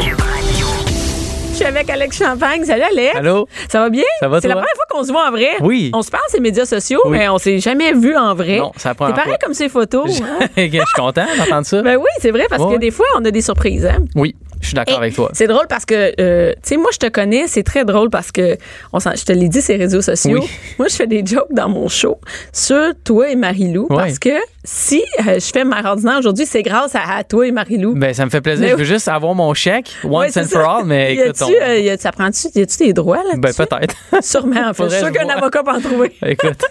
[1.55, 2.65] Je suis avec Alex Champagne.
[2.65, 3.15] Salut, Alex.
[3.15, 3.47] Allô?
[3.69, 4.03] Ça va bien?
[4.19, 5.51] Ça va, C'est la première fois qu'on se voit en vrai.
[5.61, 5.89] Oui.
[5.93, 7.17] On se parle sur les médias sociaux, Oui.
[7.17, 8.57] mais on s'est jamais vu en vrai.
[8.57, 9.37] Non, c'est la C'est pareil fois.
[9.41, 10.21] comme ces photos.
[10.21, 10.47] hein?
[10.57, 11.81] je suis content d'entendre ça.
[11.81, 12.73] Ben oui, c'est vrai, parce Ouais.
[12.75, 13.85] que des fois, on a des surprises.
[13.85, 14.03] Hein?
[14.15, 15.29] oui, je suis d'accord avec toi.
[15.33, 18.31] C'est drôle parce que, euh, tu sais, moi, je te connais, c'est très drôle parce
[18.31, 18.57] que,
[18.93, 20.39] on je te l'ai dit, ces réseaux sociaux.
[20.41, 20.49] Oui.
[20.79, 22.19] Moi, je fais des jokes dans mon show
[22.51, 24.29] sur toi et Marie-Lou parce que
[24.63, 27.93] si euh, je fais Mère ordinaire aujourd'hui, c'est grâce à, à toi et Marie-Lou.
[27.95, 28.65] Ben, ça me fait plaisir.
[28.65, 31.77] Mais Je veux juste avoir mon chèque, once and for all, mais écoute, on- euh,
[31.79, 33.95] y a- ça prend-tu, y a-tu des droits là ben, peut-être.
[34.21, 34.83] Sûrement, en fait.
[34.89, 36.11] Je suis je qu'un avocat peut en trouver.
[36.25, 36.61] écoute.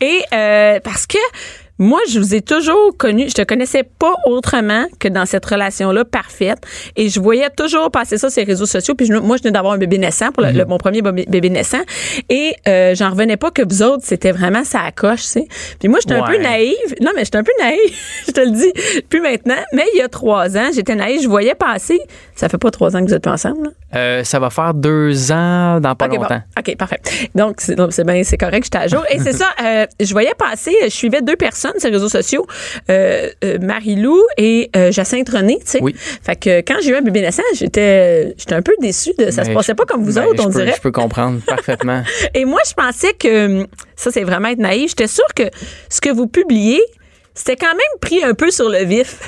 [0.00, 1.18] Et euh, parce que
[1.78, 6.04] moi, je vous ai toujours connu, je te connaissais pas autrement que dans cette relation-là
[6.04, 6.58] parfaite.
[6.96, 8.94] Et je voyais toujours passer ça sur les réseaux sociaux.
[8.94, 11.50] Puis je- moi, je venais d'avoir un bébé naissant, pour le- le- mon premier bébé
[11.50, 11.80] naissant.
[12.28, 15.48] Et euh, j'en revenais pas que vous autres, c'était vraiment ça coche, tu sais.
[15.78, 16.74] Puis moi, j'étais un peu naïve.
[17.00, 17.94] Non, mais j'étais un peu naïve,
[18.26, 19.02] je te le dis.
[19.08, 19.54] Plus maintenant.
[19.72, 21.22] Mais il y a trois ans, j'étais naïve.
[21.22, 22.00] Je voyais passer.
[22.34, 23.70] Ça fait pas trois ans que vous êtes ensemble, là?
[23.94, 26.22] Euh, ça va faire deux ans dans pas OK, bon.
[26.22, 26.42] longtemps.
[26.58, 27.00] OK, parfait.
[27.34, 29.02] Donc, c'est donc, c'est bien, c'est correct, j'étais à jour.
[29.10, 32.46] Et c'est ça, euh, je voyais passer, je suivais deux personnes sur les réseaux sociaux,
[32.90, 35.78] euh, euh, Marie-Lou et euh, Jacinthe René, tu sais.
[35.82, 35.94] Oui.
[35.96, 39.44] Fait que quand j'ai eu un bébé naissant, j'étais j'étais un peu déçue de ça.
[39.44, 40.74] se Mais passait je- pas comme vous ben, autres, on peux- dirait.
[40.76, 42.02] Je peux comprendre parfaitement.
[42.34, 44.90] Et moi, je pensais que, ça, c'est vraiment être naïf.
[44.90, 45.44] J'étais sûre que
[45.88, 46.80] ce que vous publiez,
[47.34, 49.18] c'était quand même pris un peu sur le vif.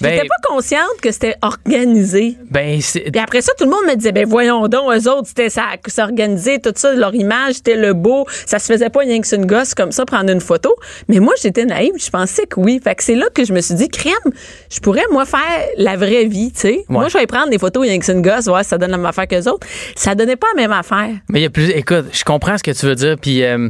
[0.00, 2.36] J'étais Ben- pas consciente que c'était organisé.
[2.50, 5.48] ben, Puis après ça, tout le monde me disait, ben voyons donc, eux autres, c'était
[5.50, 8.26] ça, s'organiser, tout ça, leur image, c'était le beau.
[8.46, 10.74] Ça se faisait pas rien que une gosse comme ça, prendre une photo.
[11.08, 12.80] Mais moi, j'étais naïve, je pensais que oui.
[12.82, 14.14] Fait que c'est là que je me suis dit, crème,
[14.70, 15.40] je pourrais, moi, faire
[15.78, 16.84] la vraie vie, tu sais.
[16.88, 18.96] Moi, je vais prendre des photos, rien que une gosse, voir si ça donne la
[18.98, 19.66] même affaire que les autres.
[19.96, 21.08] Ça donnait pas la même affaire.
[21.28, 21.70] Mais il y a plus.
[21.70, 23.68] Écoute, je comprends ce que tu veux dire, puis euh,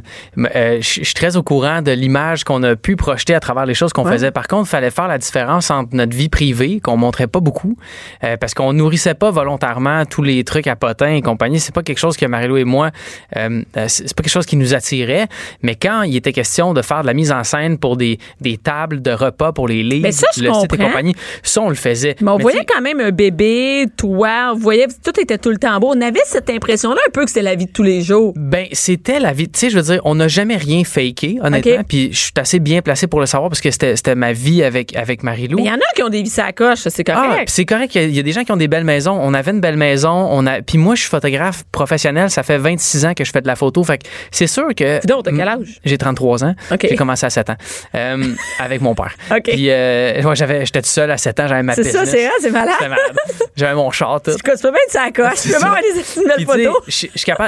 [0.55, 3.65] euh, je je suis très au courant de l'image qu'on a pu projeter à travers
[3.65, 4.13] les choses qu'on Ouais.
[4.13, 4.31] faisait.
[4.31, 7.77] Par contre, il fallait faire la différence entre notre vie privée, qu'on montrait pas beaucoup,
[8.25, 11.61] euh, parce qu'on nourrissait pas volontairement tous les trucs à potins et compagnie.
[11.61, 12.91] C'est pas quelque chose que Marilou et moi,
[13.37, 15.27] euh, euh, c'est pas quelque chose qui nous attirait.
[15.63, 18.57] Mais quand il était question de faire de la mise en scène pour des, des
[18.57, 21.69] tables de repas pour les livres, Mais ça, je le site et compagnie, ça on
[21.69, 22.17] le faisait.
[22.21, 25.59] Mais on Mais voyait quand même un bébé, toi, on voyait, tout était tout le
[25.59, 25.93] temps beau.
[25.95, 28.33] On avait cette impression-là un peu que c'était la vie de tous les jours.
[28.37, 29.49] Ben, c'était la vie.
[29.49, 31.85] Tu sais, je veux dire, on n'a jamais rien faké, honnêtement.
[31.87, 34.97] Puis je suis assez bien placé pour le savoir parce que c'était ma vie avec,
[34.97, 35.57] avec Marie-Lou.
[35.57, 37.45] Mais il y en a qui ont des vies à coche, ça, c'est Ah, correct.
[37.47, 37.95] puis c'est correct.
[37.95, 39.19] Il y y, a des gens qui ont des belles maisons.
[39.21, 40.11] On avait une belle maison.
[40.31, 40.63] On a.
[40.63, 42.31] Puis moi, je suis photographe professionnel.
[42.31, 43.83] Ça fait 26 ans que je fais de la photo.
[43.85, 45.01] Fait que c'est sûr que.
[45.01, 45.81] Dis donc, t'as quel âge?
[45.85, 46.55] J'ai 33 ans.
[46.73, 46.87] OK.
[46.89, 47.57] J'ai commencé à 7 ans
[47.95, 48.25] euh,
[48.61, 49.15] avec mon père.
[49.31, 49.43] OK.
[49.45, 51.49] Puis euh, ouais, j'avais, j'étais tout seul à 7 ans.
[51.49, 52.75] J'avais ma c'est ça, c'est vrai, c'est malade.
[52.81, 52.99] Malade.
[53.57, 54.21] J'avais mon char.
[54.23, 54.33] Tout.
[54.33, 55.41] Tu peux pas être ça coche.
[55.43, 56.85] Tu peux pas avoir des belles photos.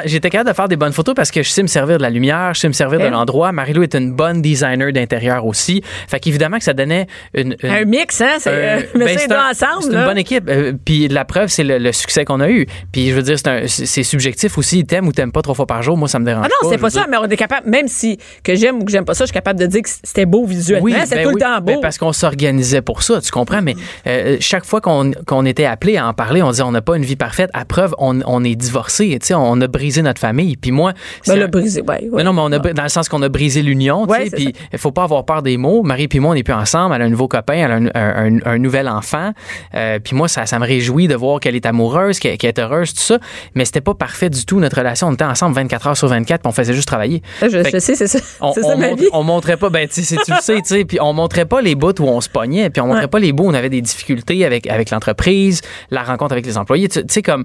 [0.04, 2.10] J'étais capable de faire des bonnes photos parce que je sais me servir de la
[2.10, 3.10] lumière, je sais me servir de Ouais.
[3.10, 3.52] l'endroit.
[3.52, 5.82] Marie-Lou est une bonne designer d'intérieur aussi.
[6.08, 7.56] Fait qu'évidemment que ça donnait une.
[7.62, 8.36] une- Un mix, hein?
[8.48, 9.82] Euh, ben, les deux un- ensemble.
[9.82, 10.44] C'est une bonne équipe.
[10.48, 12.66] Euh, puis la preuve, c'est le, le succès qu'on a eu.
[12.92, 14.84] Puis je veux dire, c'est subjectif aussi.
[14.84, 15.96] T'aimes ou t'aimes pas trois fois par jour.
[15.96, 18.18] Moi, ça me dérange Ah non, c'est pas ça, mais on est capable, même si
[18.42, 20.44] que j'aime ou que j'aime pas ça, je suis capable de dire que c'était beau
[20.46, 20.84] visuellement.
[20.84, 21.34] Oui, c'est ben tout oui.
[21.36, 21.72] le temps beau.
[21.74, 23.62] Ben parce qu'on s'organisait pour ça, tu comprends.
[23.62, 23.74] Mais
[24.06, 26.96] euh, chaque fois qu'on qu'on était appelé à en parler, on disait on n'a pas
[26.96, 27.50] une vie parfaite.
[27.54, 29.16] À preuve, on, on est divorcé.
[29.20, 30.56] Tu sais, on a brisé notre famille.
[30.56, 32.22] Puis moi, c'est Ben, le un- brisé, ouais.
[32.24, 35.04] non, mais on a, dans le sens qu'on a brisé l'union, puis il faut pas
[35.04, 35.82] avoir peur des mots.
[35.82, 37.86] Marie puis moi, on n'est plus ensemble, elle a un nouveau copain, elle a un,
[37.94, 39.32] un- un- un nouvel enfant,
[39.74, 42.92] Euh, puis moi, ça, ça me réjouit de voir qu'elle est amoureuse, qu'elle est heureuse,
[42.94, 43.18] tout ça,
[43.54, 45.08] mais c'était pas parfait du tout, notre relation.
[45.08, 47.22] On était ensemble 24 heures sur 24, puis on faisait juste travailler.
[47.40, 48.18] Ça, je, sais, c'est ça.
[48.40, 49.08] On, ça ma montre- vie.
[49.12, 51.60] on montrait pas, ben, tu sais, tu le sais, tu sais, puis on montrait pas
[51.60, 53.08] les bouts où on se pognait, puis on montrait Ouais.
[53.08, 56.56] pas les bouts où on avait des difficultés avec, avec l'entreprise, la rencontre avec les
[56.58, 56.88] employés.
[56.88, 57.44] Tu sais, comme,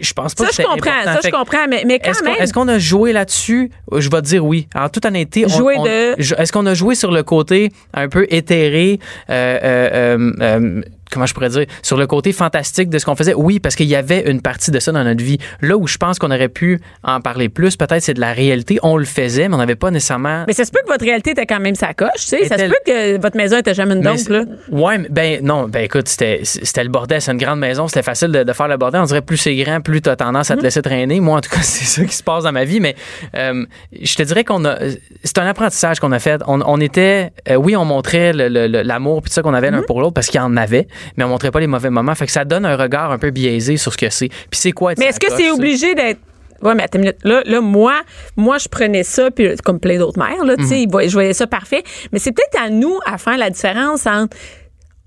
[0.00, 0.90] je pense pas Ça, que je comprends.
[0.90, 1.04] important.
[1.12, 1.66] Ça, je Fait comprends.
[1.68, 2.40] Mais, mais quand est-ce qu'on même.
[2.40, 3.70] est-ce qu'on a joué là-dessus?
[3.96, 4.68] Je vais te dire oui.
[4.74, 8.98] En toute honnêteté, on- de- Est-ce qu'on a joué sur le côté un peu éthéré,
[9.30, 13.16] euh, euh, euh, euh, comment je pourrais dire, sur le côté fantastique de ce qu'on
[13.16, 13.34] faisait?
[13.34, 15.38] Oui, parce qu'il y avait une partie de ça dans notre vie.
[15.60, 18.78] Là où je pense qu'on aurait pu en parler plus, peut-être, c'est de la réalité.
[18.82, 20.44] On le faisait, mais on n'avait pas nécessairement...
[20.46, 22.44] Mais ça se peut que votre réalité était quand même sa coche, tu sais.
[22.46, 24.44] Ça se peut que votre maison était jamais une dompe, là.
[24.70, 26.42] Ouais, mais ben non, ben écoute, c'était
[26.82, 29.00] le bordel, c'est une grande maison, c'était facile de, de faire le bordel.
[29.00, 30.54] On dirait plus c'est grand, plus t'as tendance Mhm.
[30.54, 31.20] à te laisser traîner.
[31.20, 32.80] Moi, en tout cas, c'est ça qui se passe dans ma vie.
[32.80, 32.94] Mais
[33.36, 33.64] euh,
[34.00, 34.76] je te dirais qu'on a,
[35.24, 36.40] c'est un apprentissage qu'on a fait.
[36.46, 39.76] On, on était, euh, oui, on montrait l'amour puis tout ça qu'on avait Mhm.
[39.76, 42.14] l'un pour l'autre parce qu'il y en avait, mais on montrait pas les mauvais moments.
[42.14, 44.28] Fait que ça donne un regard un peu biaisé sur ce que c'est.
[44.28, 46.20] Puis c'est quoi être Mais est-ce que c'est obligé d'être.
[46.62, 47.18] Ouais, mais attends une minute.
[47.24, 47.94] Là, là, moi,
[48.36, 50.68] moi, je prenais ça, puis comme plein d'autres mères, là, tu Mhm.
[50.68, 51.82] sais, voyaient- je voyais ça parfait.
[52.12, 54.36] Mais c'est peut-être à nous à faire la différence entre.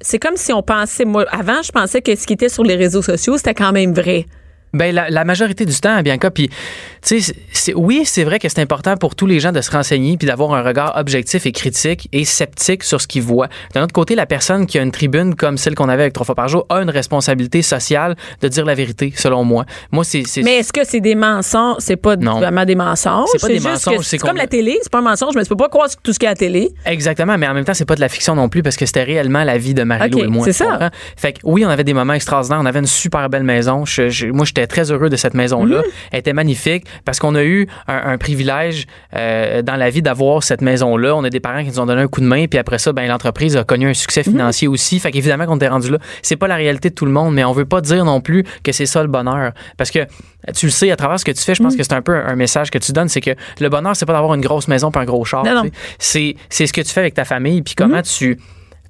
[0.02, 1.06] C'est comme si on pensait.
[1.06, 3.94] Moi, avant, je pensais que ce qui était sur les réseaux sociaux, c'était quand même
[3.94, 4.26] vrai.
[4.74, 6.32] Ben la, la majorité du temps, Bianca.
[6.32, 6.50] Puis,
[7.06, 10.18] tu sais, oui, c'est vrai que c'est important pour tous les gens de se renseigner
[10.18, 13.50] puis d'avoir un regard objectif et critique et sceptique sur ce qu'ils voient.
[13.76, 16.26] D'un autre côté, la personne qui a une tribune comme celle qu'on avait avec trois
[16.26, 19.66] fois par jour a une responsabilité sociale de dire la vérité, selon moi.
[19.92, 21.76] Moi, c'est c'est- Mais est-ce que c'est des mensonges?
[21.80, 22.40] C'est pas Non.
[22.40, 23.30] vraiment des mensonges.
[23.34, 25.56] C'est pas des mensonges, c'est comme la télé, c'est pas un mensonge, mais tu peux
[25.56, 26.72] pas croire tout ce qu'il y a à la télé.
[26.88, 29.04] Exactement, mais en même temps, c'est pas de la fiction non plus parce que c'était
[29.04, 30.46] réellement la vie de Marie-Lou Ok, et moi.
[30.46, 30.90] c'est ça.
[31.16, 32.60] Fait que oui, on avait des moments extraordinaires.
[32.60, 33.86] On avait une super belle maison.
[33.86, 35.78] Je- je- moi, j'étais j'étais très heureux de cette maison-là.
[35.78, 35.84] Mhm.
[36.12, 40.44] Elle était magnifique parce qu'on a eu un, un privilège euh, dans la vie d'avoir
[40.44, 41.16] cette maison-là.
[41.16, 42.94] On a des parents qui nous ont donné un coup de main, puis après ça,
[42.94, 44.34] ben, l'entreprise a connu un succès Mhm.
[44.34, 45.00] financier aussi.
[45.00, 45.98] Fait qu'évidemment qu'on est rendu là.
[46.22, 48.44] C'est pas la réalité de tout le monde, mais on veut pas dire non plus
[48.64, 49.52] que c'est ça le bonheur.
[49.78, 50.00] Parce que
[50.56, 51.68] tu le sais, à travers ce que tu fais, je Mhm.
[51.70, 54.06] pense que c'est un peu un message que tu donnes, c'est que le bonheur, c'est
[54.06, 55.44] pas d'avoir une grosse maison puis un gros char.
[56.00, 58.04] C'est, ce que tu fais avec ta famille, puis comment Mhm.
[58.04, 58.38] tu,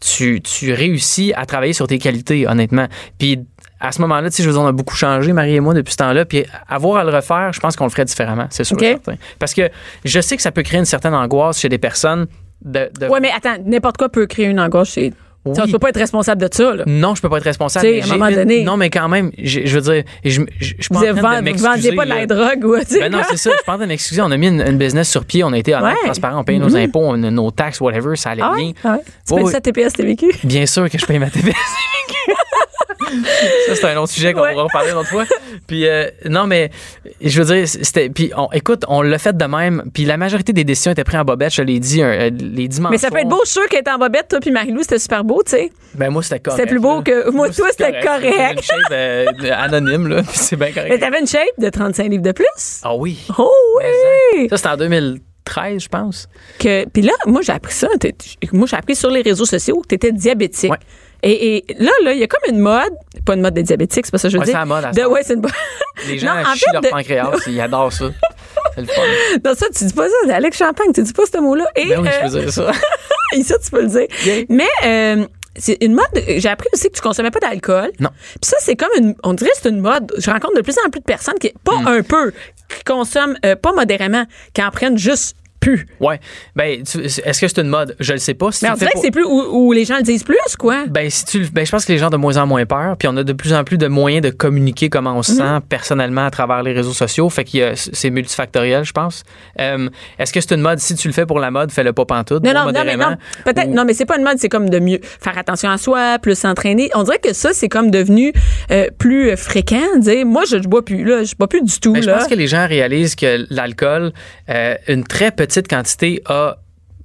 [0.02, 2.88] tu, tu réussis à travailler sur tes qualités, honnêtement.
[3.18, 3.40] Puis
[3.84, 5.74] à ce moment-là, tu sais, je veux dire, on a beaucoup changé, Marie et moi,
[5.74, 6.26] depuis ce temps-là.
[6.26, 8.78] Puis avoir à le refaire, je pense qu'on le ferait différemment, c'est sûr.
[9.38, 9.70] Parce que
[10.06, 12.26] je sais que ça peut créer une certaine angoisse chez des personnes
[12.64, 12.90] de.
[13.00, 15.14] de- Ouais, mais attends, n'importe quoi peut créer une angoisse chez.
[15.46, 15.52] Oui.
[15.66, 16.84] Tu peut pas être responsable de ça, là.
[16.88, 17.86] Non, je peux pas être responsable.
[17.86, 20.74] Mais à un moment une- donné- Non, mais quand même, je, veux dire, je, je,
[20.80, 21.68] je Vous m'excuser.
[21.68, 22.78] vendiez pas de la drogue ou.
[22.98, 23.50] Ben non, c'est ça.
[23.58, 24.22] Je train de m'excuser.
[24.22, 25.44] On a mis une, une business sur pied.
[25.44, 26.06] On a été honnête, Ouais.
[26.06, 26.40] transparent.
[26.40, 28.16] On payait nos impôts, on- nos taxes, whatever.
[28.16, 28.68] Ça allait Ah bien.
[28.68, 28.74] ouais?
[28.86, 28.98] Ah.
[29.28, 29.52] Tu Oui, payes oui.
[29.52, 30.32] ça TPS TVQ?
[30.46, 31.54] Bien sûr que je paye ma TPS.
[33.68, 34.52] ça, c'est un autre sujet qu'on Ouais.
[34.52, 35.26] pourra reparler une autre fois.
[35.68, 36.70] Puis, euh, non, mais
[37.22, 38.10] je veux dire, c'était.
[38.10, 39.84] Puis, on- écoute, on l'a fait de même.
[39.94, 41.54] Puis, la majorité des décisions étaient prises en bobette.
[41.54, 42.92] Je l'ai dit, euh, les dimanches.
[42.92, 45.00] Mais ça peut être beau, je suis sûr était en bobette, toi puis Marie-Lou, c'était
[45.00, 45.72] super beau, tu sais.
[45.96, 46.60] Ben, moi, c'était correct.
[46.60, 47.02] C'était plus beau là.
[47.04, 48.34] que- moi, toi, c'était correct.
[48.38, 50.22] J'avais une shape euh, anonyme, là.
[50.24, 51.00] Puis, c'est bien Mais correct.
[51.00, 52.46] t'avais une shape de 35 livres de plus?
[52.84, 53.18] Ah oui.
[53.38, 53.52] Oh
[54.34, 54.48] oui!
[54.50, 56.28] Ça, c'était en 2013, je pense.
[56.60, 57.88] Que, puis là, moi, j'ai appris ça.
[58.52, 60.72] Moi, j'ai appris sur les réseaux sociaux que tu étais diabétique.
[60.72, 60.78] Ouais.
[61.24, 62.92] Et, et là, là, il y a comme une mode,
[63.26, 64.54] pas une mode des diabétiques, c'est pas ça que je veux Ouais, dire.
[64.54, 65.42] c'est la mode, à de, ouais, c'est une
[66.08, 67.32] Les gens Non, en fait, leur de- pancréas.
[67.48, 68.06] Ils adorent ça.
[68.76, 69.02] C'est le fun.
[69.46, 71.66] Non, ça, tu dis pas ça, c'est Alex Champagne, tu dis pas ce mot-là.
[71.76, 72.72] Et, Ben oui, euh, je veux dire ça.
[73.38, 74.08] et ça, tu peux le dire.
[74.26, 74.44] Yeah.
[74.50, 76.06] Mais euh, c'est une mode.
[76.28, 77.92] J'ai appris aussi que tu consommais pas d'alcool.
[78.00, 78.10] Non.
[78.42, 79.16] Puis ça, c'est comme une.
[79.24, 80.12] On dirait que c'est une mode.
[80.18, 81.88] Je rencontre de plus en plus de personnes qui, pas Hmm.
[81.88, 82.32] un peu,
[82.68, 85.86] qui consomment euh, pas modérément, qui en prennent juste plus.
[86.00, 86.20] Ouais.
[86.56, 87.96] Ben, est-ce que c'est une mode?
[88.00, 88.52] Je le sais pas.
[88.52, 90.86] Si Mais on dirait que c'est plus où, où les gens le disent plus, quoi.
[90.88, 92.96] Ben, si tu, ben, je pense que les gens ont de moins en moins peur,
[92.98, 95.38] puis on a de plus en plus de moyens de communiquer comment on se Mhm.
[95.40, 97.30] sent personnellement à travers les réseaux sociaux.
[97.30, 99.24] Fait que c'est multifactoriel, je pense.
[99.60, 100.80] Euh, Est-ce que c'est une mode?
[100.80, 102.44] Si tu le fais pour la mode, fais-le pas pantoute.
[102.44, 103.16] Non, non, non, mais non.
[103.46, 105.78] Peut-être, Ou- non, mais c'est pas une mode, c'est comme de mieux faire attention à
[105.78, 106.90] soi, plus s'entraîner.
[106.96, 108.34] On dirait que ça, c'est comme devenu
[108.72, 109.98] euh, plus euh, fréquent.
[110.00, 111.24] Dire, moi, je, je bois plus, là.
[111.24, 112.18] Je bois plus du tout, Ben, je là.
[112.18, 114.12] pense que les gens réalisent que l'alcool,
[114.50, 116.58] euh, une très petite quantité a,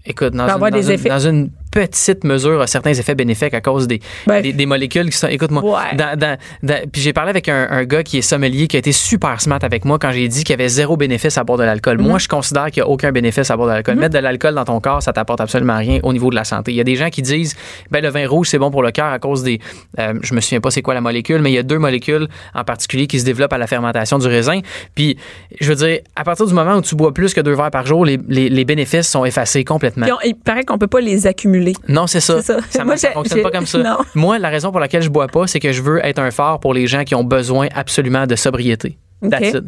[0.04, 1.08] écoute, dans, Peut une, avoir dans des une- effets.
[1.08, 1.50] dans une
[1.86, 4.42] petite mesure, a certains effets bénéfiques à cause des, Ben.
[4.42, 5.28] des, des molécules qui sont.
[5.28, 5.96] Écoute-moi, Ouais.
[5.96, 8.78] dans- dans- dans- puis j'ai parlé avec un, un gars qui est sommelier, qui a
[8.78, 11.58] été super smart avec moi quand j'ai dit qu'il y avait zéro bénéfice à boire
[11.58, 11.98] de l'alcool.
[11.98, 12.06] Mhm.
[12.06, 13.96] Moi, je considère qu'il n'y a aucun bénéfice à boire de l'alcool.
[13.96, 16.72] Mettre de l'alcool dans ton corps, ça t'apporte absolument rien au niveau de la santé.
[16.72, 17.54] Il y a des gens qui disent,
[17.90, 19.60] ben le vin rouge, c'est bon pour le cœur à cause des.
[19.98, 22.28] euh, je me souviens pas c'est quoi la molécule, mais il y a deux molécules
[22.54, 24.60] en particulier qui se développent à la fermentation du raisin.
[24.94, 25.16] Puis,
[25.60, 27.86] je veux dire, à partir du moment où tu bois plus que deux verres par
[27.86, 30.06] jour, les, les- les bénéfices sont effacés complètement.
[30.06, 31.67] Puis on- il paraît qu'on peut pas les accumuler.
[31.88, 32.42] Non, c'est ça.
[32.42, 32.58] Ça.
[32.70, 33.78] Ça, Moi, ça fonctionne pas comme ça.
[33.78, 33.98] non.
[34.14, 36.60] Moi, la raison pour laquelle je bois pas, c'est que je veux être un phare
[36.60, 38.98] pour les gens qui ont besoin absolument de sobriété.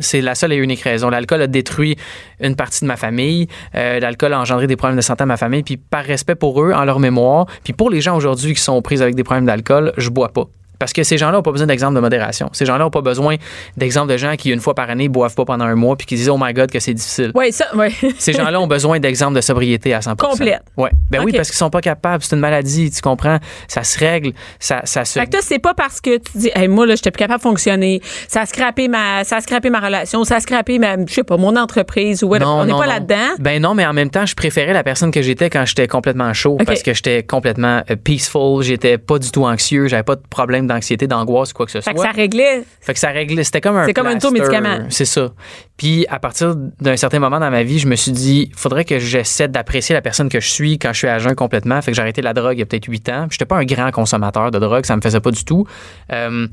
[0.01, 1.11] C'est la seule et unique raison.
[1.11, 1.97] L'alcool a détruit
[2.41, 3.49] une partie de ma famille.
[3.75, 5.63] Euh, L'alcool a engendré des problèmes de santé à ma famille.
[5.63, 8.75] Puis par respect pour eux, en leur mémoire, puis pour les gens aujourd'hui qui sont
[8.75, 10.45] aux prises avec des problèmes d'alcool, je bois pas.
[10.81, 12.49] Parce que ces gens-là n'ont pas besoin d'exemple de modération.
[12.55, 13.37] Ces gens-là n'ont pas besoin
[13.77, 16.15] d'exemple de gens qui, une fois par année, boivent pas pendant un mois puis qui
[16.15, 17.33] disent Oh my God, que c'est difficile.
[17.35, 17.95] Oui, ça, oui.
[18.19, 20.63] Ces gens-là ont besoin d'exemples de sobriété à 100 Complète.
[20.79, 20.89] Ouais.
[21.11, 22.25] Ben oui, parce qu'ils sont pas capables.
[22.25, 23.39] C'est une maladie, tu comprends?
[23.69, 25.19] Ça se règle, ça, ça se.
[25.19, 27.41] Fait que toi, c'est pas parce que tu dis, hey, moi, là, j'étais plus capable
[27.41, 28.01] de fonctionner.
[28.27, 30.25] Ça a scrappé ma, ça a scrappé ma relation.
[30.25, 32.51] Ça a scrappé ma, je sais pas, mon entreprise ou whatever.
[32.51, 33.37] On n'est pas là-dedans.
[33.39, 36.33] Ben non, mais en même temps, je préférais la personne que j'étais quand j'étais complètement
[36.33, 40.23] chaud parce que j'étais complètement euh, peaceful, j'étais pas du tout anxieux, j'avais pas de
[40.31, 41.95] problème d'anxiété, d'angoisse, quoi que ce Fait soit.
[41.95, 42.65] que ça réglait.
[42.81, 44.87] Fait que ça réglait, c'était comme un C'est comme un taux médicament.
[44.89, 45.31] C'est ça.
[45.77, 48.99] Puis à partir d'un certain moment dans ma vie, je me suis dit, faudrait que
[48.99, 51.81] j'essaie d'apprécier la personne que je suis quand je suis à jeun complètement.
[51.83, 53.27] Fait que j'ai arrêté la drogue il y a peut-être 8 ans.
[53.29, 55.67] Puis J'étais pas un grand consommateur de drogue, ça me faisait pas du tout.
[56.13, 56.47] Euh,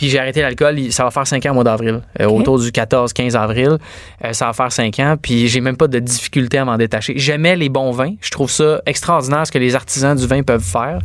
[0.00, 2.00] puis j'ai arrêté l'alcool, ça va faire 5 ans au mois d'avril.
[2.22, 2.26] Euh.
[2.26, 3.76] Autour du 14-15 avril,
[4.24, 5.16] euh, ça va faire 5 ans.
[5.20, 7.12] Puis j'ai même pas de difficulté à m'en détacher.
[7.16, 8.14] J'aimais les bons vins.
[8.22, 11.00] Je trouve ça extraordinaire ce que les artisans du vin peuvent faire.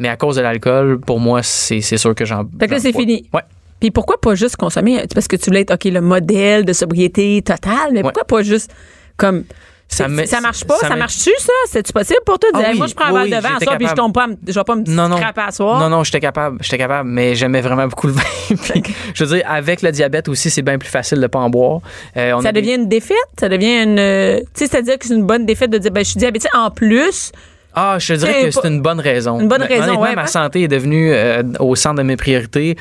[0.00, 2.42] Mais à cause de l'alcool, pour moi, c'est sûr que j'en.
[2.58, 3.28] Fait que là, c'est fini.
[3.32, 3.42] Ouais.
[3.78, 5.04] Puis pourquoi pas juste consommer?
[5.14, 8.74] Parce que tu voulais être, OK, le modèle de sobriété totale, mais pourquoi pas juste
[9.16, 9.44] comme.
[9.92, 10.76] Ça Ça, me- ça marche pas?
[10.78, 11.52] ça marche-tu, ça?
[11.70, 13.76] C'est-tu possible pour toi de Ah dire, oui, moi, je prends un verre de vin,
[13.76, 15.78] puis je tombe pas, je vais pas me Non, à soir?
[15.78, 16.58] Non, non, j'étais capable.
[16.62, 18.22] J'étais capable, mais j'aimais vraiment beaucoup le vin.
[18.48, 18.82] Puis,
[19.14, 21.80] je veux dire, avec le diabète aussi, c'est bien plus facile de pas en boire.
[22.16, 23.16] Euh, on Ça a devient une défaite?
[23.38, 23.98] Ça devient une.
[23.98, 26.50] euh, Tu sais, c'est-à-dire que c'est une bonne défaite de dire, ben, je suis diabétique.
[26.54, 27.30] En plus,
[27.74, 29.40] Ah, je te dirais que c'est une bonne raison.
[29.40, 32.76] Une bonne raison, ouais, ma santé est devenue euh, au centre de mes priorités.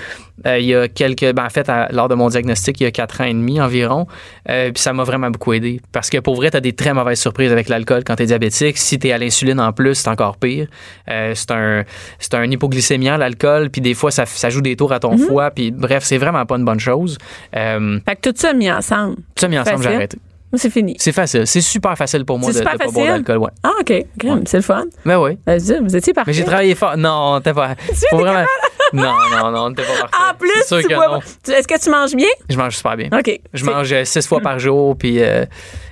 [0.48, 2.88] Euh, il y a quelques, ben, en fait, à- lors de mon diagnostic, il y
[2.88, 4.08] a quatre ans et demi environ.
[4.50, 5.80] Euh, puis ça m'a vraiment beaucoup aidé.
[5.92, 8.26] Parce que pour vrai, tu as des très mauvaises surprises avec l'alcool quand tu es
[8.26, 8.78] diabétique.
[8.78, 10.68] Si tu es à l'insuline en plus, c'est encore pire.
[11.08, 11.84] C'est un,
[12.20, 13.70] c'est un hypoglycémiant, l'alcool.
[13.70, 15.00] Puis des fois, ça, ça joue des tours à Mhm.
[15.02, 15.52] ton foie.
[15.52, 17.18] Puis bref, c'est vraiment pas une bonne chose.
[17.54, 19.16] Fait que tout ça mis ensemble.
[19.18, 20.18] tout ça mis ensemble, j'ai arrêté.
[20.54, 20.96] C'est fini.
[21.00, 21.48] C'est facile.
[21.48, 23.24] C'est super facile pour moi de C'est ne super pas boire facile?
[23.24, 23.38] d'alcool.
[23.38, 23.50] Ouais.
[23.64, 23.94] Ah, OK.
[24.48, 24.84] C'est le fun.
[25.06, 25.38] Ben oui.
[25.48, 26.32] Vas-y, vous étiez parfait.
[26.32, 26.98] Mais j'ai travaillé fort.
[26.98, 27.76] Non, t'es pas.
[28.10, 28.46] Faut vraiment.
[28.94, 30.32] Non, non, non, t'es pas parfait.
[30.32, 32.28] En plus, C'est tu Est-ce que tu manges bien?
[32.50, 33.08] Je mange super bien.
[33.18, 33.40] OK.
[33.54, 35.22] Je mange euh, six fois par jour, puis.
[35.22, 35.46] euh,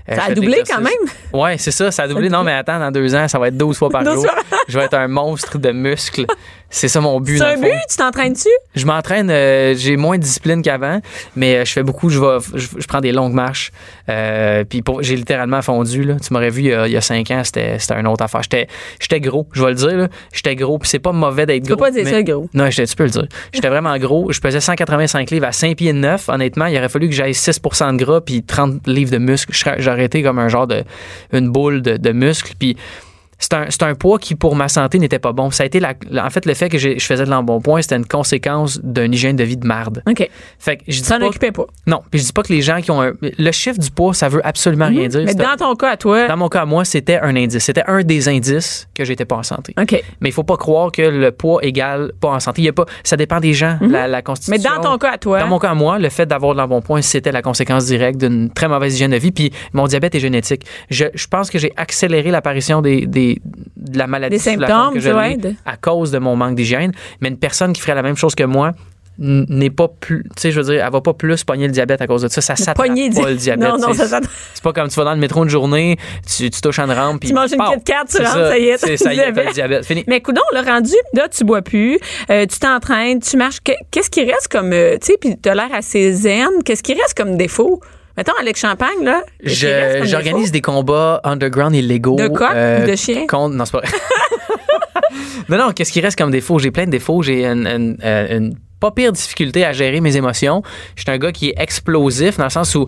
[0.10, 0.94] euh, Ça a de doublé quand même?
[1.34, 2.28] Ouais, c'est ça, ça a doublé.
[2.30, 4.24] Non, mais attends, dans deux ans, ça va être 12 fois par 12 jour.
[4.26, 4.60] fois.
[4.68, 6.26] Je vais être un monstre de muscles.
[6.72, 7.38] C'est ça mon but.
[7.40, 7.72] C'est un but?
[7.90, 8.50] Tu t'entraînes-tu?
[8.76, 11.02] Je m'entraîne, euh, j'ai moins de discipline qu'avant,
[11.36, 13.72] mais euh, je fais beaucoup, je, vais, je, je prends des longues marches.
[14.08, 16.04] Euh, puis j'ai littéralement fondu.
[16.04, 16.16] Là.
[16.26, 18.44] Tu m'aurais vu il y, a, il y a cinq ans, c'était une autre affaire.
[18.44, 18.68] J'étais
[19.00, 19.98] j'étais gros, je vais le dire.
[19.98, 20.08] là.
[20.32, 21.86] J'étais gros, puis c'est pas mauvais d'être Tu peux gros.
[21.86, 22.48] pas dire mais- ça, gros.
[22.54, 23.28] Non, tu peux le dire.
[23.52, 24.32] J'étais vraiment gros.
[24.32, 26.30] Je pesais 185 livres à 5 pieds 9.
[26.30, 29.54] Honnêtement, il aurait fallu que j'aille 6% de gras puis 30 livres de muscles.
[29.80, 30.84] J'aurais été comme un genre de
[31.34, 32.54] une boule de, de muscles.
[32.60, 32.78] Puis
[33.40, 35.50] c'est un, poids qui, pour ma santé, n'était pas bon.
[35.50, 38.06] Ça a été la, en fait, le fait que je faisais de l'embonpoint, c'était une
[38.06, 40.04] conséquence d'une hygiène de vie de marde.
[40.08, 40.30] OK.
[40.60, 41.66] Fait que je dis pas, occupais pas?
[41.88, 44.14] non, puis je dis pas que les gens qui ont un, le chiffre du poids,
[44.14, 45.22] ça veut absolument rien dire.
[45.22, 45.26] Mhm.
[45.26, 46.28] Mais C'est un- dans ton cas, à toi.
[46.28, 47.64] dans mon cas, moi, c'était un indice.
[47.64, 49.74] C'était un des indices que j'étais pas en santé.
[49.82, 50.02] OK.
[50.22, 52.62] Mais il faut pas croire que le poids égale pas en santé.
[52.62, 54.72] Il y a pas, ça dépend des gens, la, la Mais constitution.
[54.76, 55.40] dans ton cas, à toi.
[55.40, 58.68] Dans mon cas, moi, le fait d'avoir de l'embonpoint, c'était la conséquence directe d'une très
[58.68, 59.32] mauvaise hygiène de vie.
[59.32, 60.66] Puis mon diabète est génétique.
[60.90, 63.29] Je, je pense que j'ai accéléré l'apparition des, des-
[63.78, 66.92] de la maladie Des symptômes, que je de- à cause de mon manque d'hygiène.
[67.22, 68.72] Mais une personne qui ferait la même chose que moi
[69.22, 72.00] n'est pas plus, tu sais, je veux dire, elle va pas plus pogner le diabète
[72.02, 72.40] à cause de ça.
[72.40, 73.68] Ça s'attrape pas le diabète.
[73.70, 74.22] Non, non, ça.
[74.54, 77.20] C'est pas comme tu vas dans le métro une journée, tu, tu touches une rampe.
[77.20, 77.60] puis Tu manges une!
[77.60, 79.34] Kit Kat, tu rentres, ça y est, c'est- t'as Ça le y est, t'as le
[79.34, 79.54] diabète.
[79.56, 79.86] diabète.
[79.86, 80.06] Fini.
[80.08, 83.60] Mais coudon, le rendu, là, tu bois plus, euh, tu t'entraînes, tu marches.
[83.62, 86.48] Que- Qu'est-ce qui reste comme, euh, tu sais, puis t'as l'air assez zen.
[86.64, 87.82] Qu'est-ce qui reste comme défaut?
[88.20, 89.24] Mettons, Alex Champagne, là.
[89.42, 92.18] J'organise des combats underground illégaux.
[92.18, 93.26] De coq ou de chien?
[93.28, 93.82] Contre, non, c'est pas
[95.48, 96.60] non, non, qu'est-ce qui reste comme défaut?
[96.60, 97.22] J'ai plein de défauts.
[97.24, 100.64] J'ai une, une- euh, une pas pire difficulté à gérer mes émotions.
[100.98, 102.88] Je suis un gars qui est explosif dans le sens où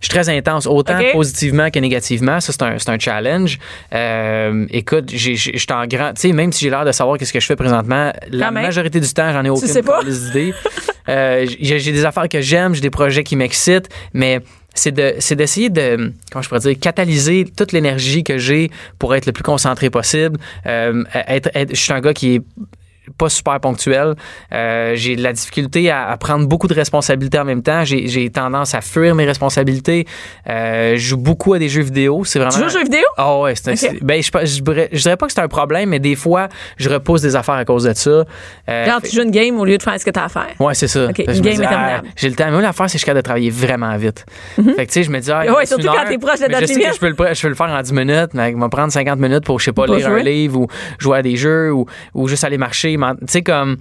[0.00, 2.40] je suis très intense, autant positivement que négativement.
[2.40, 3.60] Ça, c'est un, un challenge.
[3.94, 6.14] Euh, écoute, je suis en grand...
[6.14, 8.64] Tu sais, même si j'ai l'air de savoir qu'est-ce que je fais présentement, la même.
[8.64, 9.68] majorité du temps, j'en ai aucune
[10.04, 10.52] d'idée.
[11.08, 14.40] Euh, j'ai des affaires que j'aime, j'ai des projets qui m'excitent, mais
[14.74, 19.26] c'est de d'essayer de comment je pourrais dire catalyser toute l'énergie que j'ai pour être
[19.26, 22.42] le plus concentré possible Euh, être, être- je suis un gars qui est
[23.18, 24.14] pas super ponctuel.
[24.52, 27.84] Euh, j'ai de la difficulté à, à prendre beaucoup de responsabilités en même temps.
[27.84, 30.06] J'ai tendance à fuir mes responsabilités.
[30.48, 32.24] Euh, je joue beaucoup à des jeux vidéo.
[32.24, 32.52] C'est vraiment.
[32.52, 33.04] Tu joues aux jeux vidéo?
[33.16, 33.78] Ah ouais, c'est un- Ok.
[33.78, 36.48] c'est- ben, je, je, dirais- je dirais pas que c'est un problème, mais des fois,
[36.76, 38.10] je repousse des affaires à cause de ça.
[38.10, 40.48] Euh, Genre, tu joues une game au lieu de faire ce que t'as à faire.
[40.58, 41.06] Ouais, c'est ça.
[41.06, 42.50] Une game dis, ah, j'ai le temps.
[42.50, 44.24] Mais l'affaire, c'est que je suis capable de travailler vraiment vite.
[44.56, 46.60] Fait que, tu sais, je me dis, ah, Ouais, surtout quand t'es proche de notre
[46.60, 48.56] je sais que je peux, le, je peux le faire en 10 minutes, mais il
[48.58, 50.20] va prendre 50 minutes pour, je sais pas, lire jouer.
[50.20, 50.66] un livre ou
[50.98, 52.93] jouer à des jeux ou, ou juste aller marcher.
[52.96, 53.76] Tu sais, comme,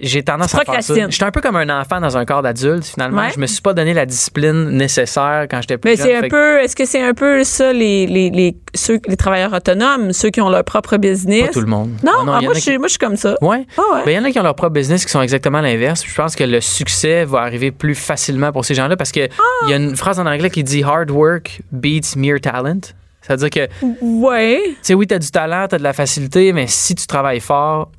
[0.00, 0.94] j'ai tendance Tu à faire ça.
[1.08, 3.22] J'étais un peu comme un enfant dans un corps d'adulte, finalement.
[3.22, 3.30] Ouais.
[3.34, 6.06] Je me suis pas donné la discipline nécessaire quand j'étais plus Mais jeune.
[6.06, 9.52] c'est un peu, est-ce que c'est un peu ça, les, les, les, ceux, les travailleurs
[9.52, 11.46] autonomes, ceux qui ont leur propre business?
[11.46, 11.90] Pas tout le monde.
[12.04, 13.34] Non, Ah ah, moi, je qui- moi, je suis comme ça.
[13.40, 13.66] Ouais.
[13.76, 14.02] Ah ouais.
[14.04, 16.04] Ben, il y en a qui ont leur propre business qui sont exactement l'inverse.
[16.06, 19.20] Je pense que le succès va arriver plus facilement pour ces gens-là parce que
[19.64, 22.80] il y a une phrase en anglais qui dit hard work beats mere talent.
[23.20, 24.60] C'est-à-dire que, tu Ouais.
[24.80, 27.40] sais, oui, tu as du talent, tu as de la facilité, mais si tu travailles
[27.40, 27.90] fort,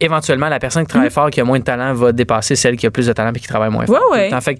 [0.00, 2.86] éventuellement, la personne qui travaille fort, qui a moins de talent, va dépasser celle qui
[2.86, 4.00] a plus de talent et qui travaille moins fort.
[4.12, 4.34] Ouais, ouais.
[4.34, 4.58] En fait,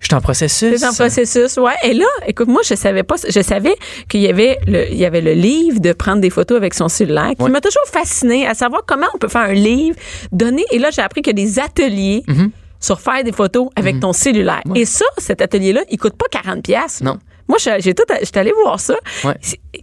[0.00, 0.78] je suis en processus.
[0.78, 1.72] C'est un processus, ouais.
[1.82, 3.74] Et là, écoute, moi, je savais pas, je savais
[4.08, 6.88] qu'il y avait le, il y avait le livre de prendre des photos avec son
[6.88, 7.50] cellulaire, qui Ouais.
[7.50, 9.96] m'a toujours fasciné à savoir comment on peut faire un livre,
[10.30, 10.64] donner.
[10.70, 12.50] Et là, j'ai appris qu'il y a des ateliers Mhm.
[12.80, 14.62] sur faire des photos avec ton cellulaire.
[14.76, 17.00] Et ça, cet atelier-là, il coûte pas 40 pièces.
[17.00, 17.18] Non.
[17.48, 18.94] Moi, j'ai tout, j'étais allée voir ça.
[19.24, 19.34] Ouais.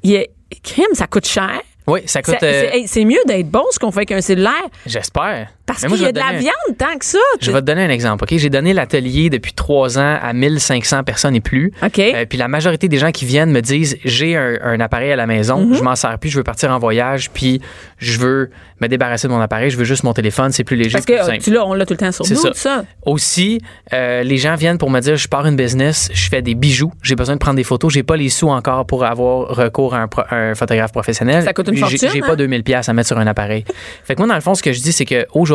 [0.03, 0.23] Il y a,
[0.63, 1.59] crime, ça coûte cher.
[1.87, 2.41] Oui, ça coûte.
[2.41, 5.49] Euh, c'est mieux d'être bon ce qu'on fait avec un cellulaire J'espère.
[5.65, 7.17] Parce qu'il y a de la viande tant que ça.
[7.41, 8.37] Je vais te donner un exemple, OK?
[8.37, 11.71] J'ai donné l'atelier depuis trois ans à 1500 personnes et plus.
[11.83, 11.99] OK.
[11.99, 15.15] Euh, puis la majorité des gens qui viennent me disent j'ai un, un appareil à
[15.15, 15.73] la maison, Mhm.
[15.75, 17.61] je m'en sers plus, je veux partir en voyage, puis
[17.97, 18.49] je veux
[18.81, 21.15] me débarrasser de mon appareil, je veux juste mon téléphone, c'est plus léger, Parce plus
[21.15, 21.37] que simple.
[21.39, 22.49] tu l'as, on l'a tout le temps sur nous, ça.
[22.49, 22.83] tout ça.
[23.05, 23.61] Aussi,
[23.93, 26.91] euh, les gens viennent pour me dire je pars une business, je fais des bijoux,
[27.01, 29.99] j'ai besoin de prendre des photos, j'ai pas les sous encore pour avoir recours à
[29.99, 31.43] un, pro- un photographe professionnel.
[31.43, 32.27] Ça coûte une fortune, J'ai hein?
[32.27, 33.63] pas 2000 pièces à mettre sur un appareil.
[34.03, 35.54] fait que moi dans le fond ce que je dis c'est que aujourd'hui,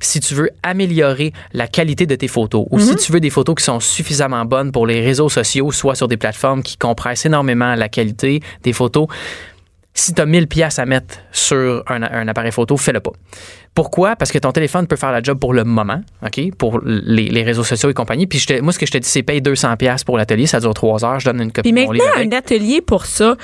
[0.00, 2.82] si tu veux améliorer la qualité de tes photos ou Mhm.
[2.84, 6.08] si tu veux des photos qui sont suffisamment bonnes pour les réseaux sociaux, soit sur
[6.08, 9.06] des plateformes qui compressent énormément la qualité des photos,
[9.94, 13.10] si tu as 1000 pièces à mettre sur un, un appareil photo, fais-le pas.
[13.74, 14.16] Pourquoi?
[14.16, 16.40] Parce que ton téléphone peut faire la job pour le moment, OK?
[16.56, 18.26] Pour les, les réseaux sociaux et compagnie.
[18.26, 20.46] Puis je te- moi, ce que je te dis, c'est paye 200$ piastres pour l'atelier.
[20.46, 21.20] Ça dure 3 heures.
[21.20, 23.36] Je donne une copie Puis maintenant, un atelier pour ça.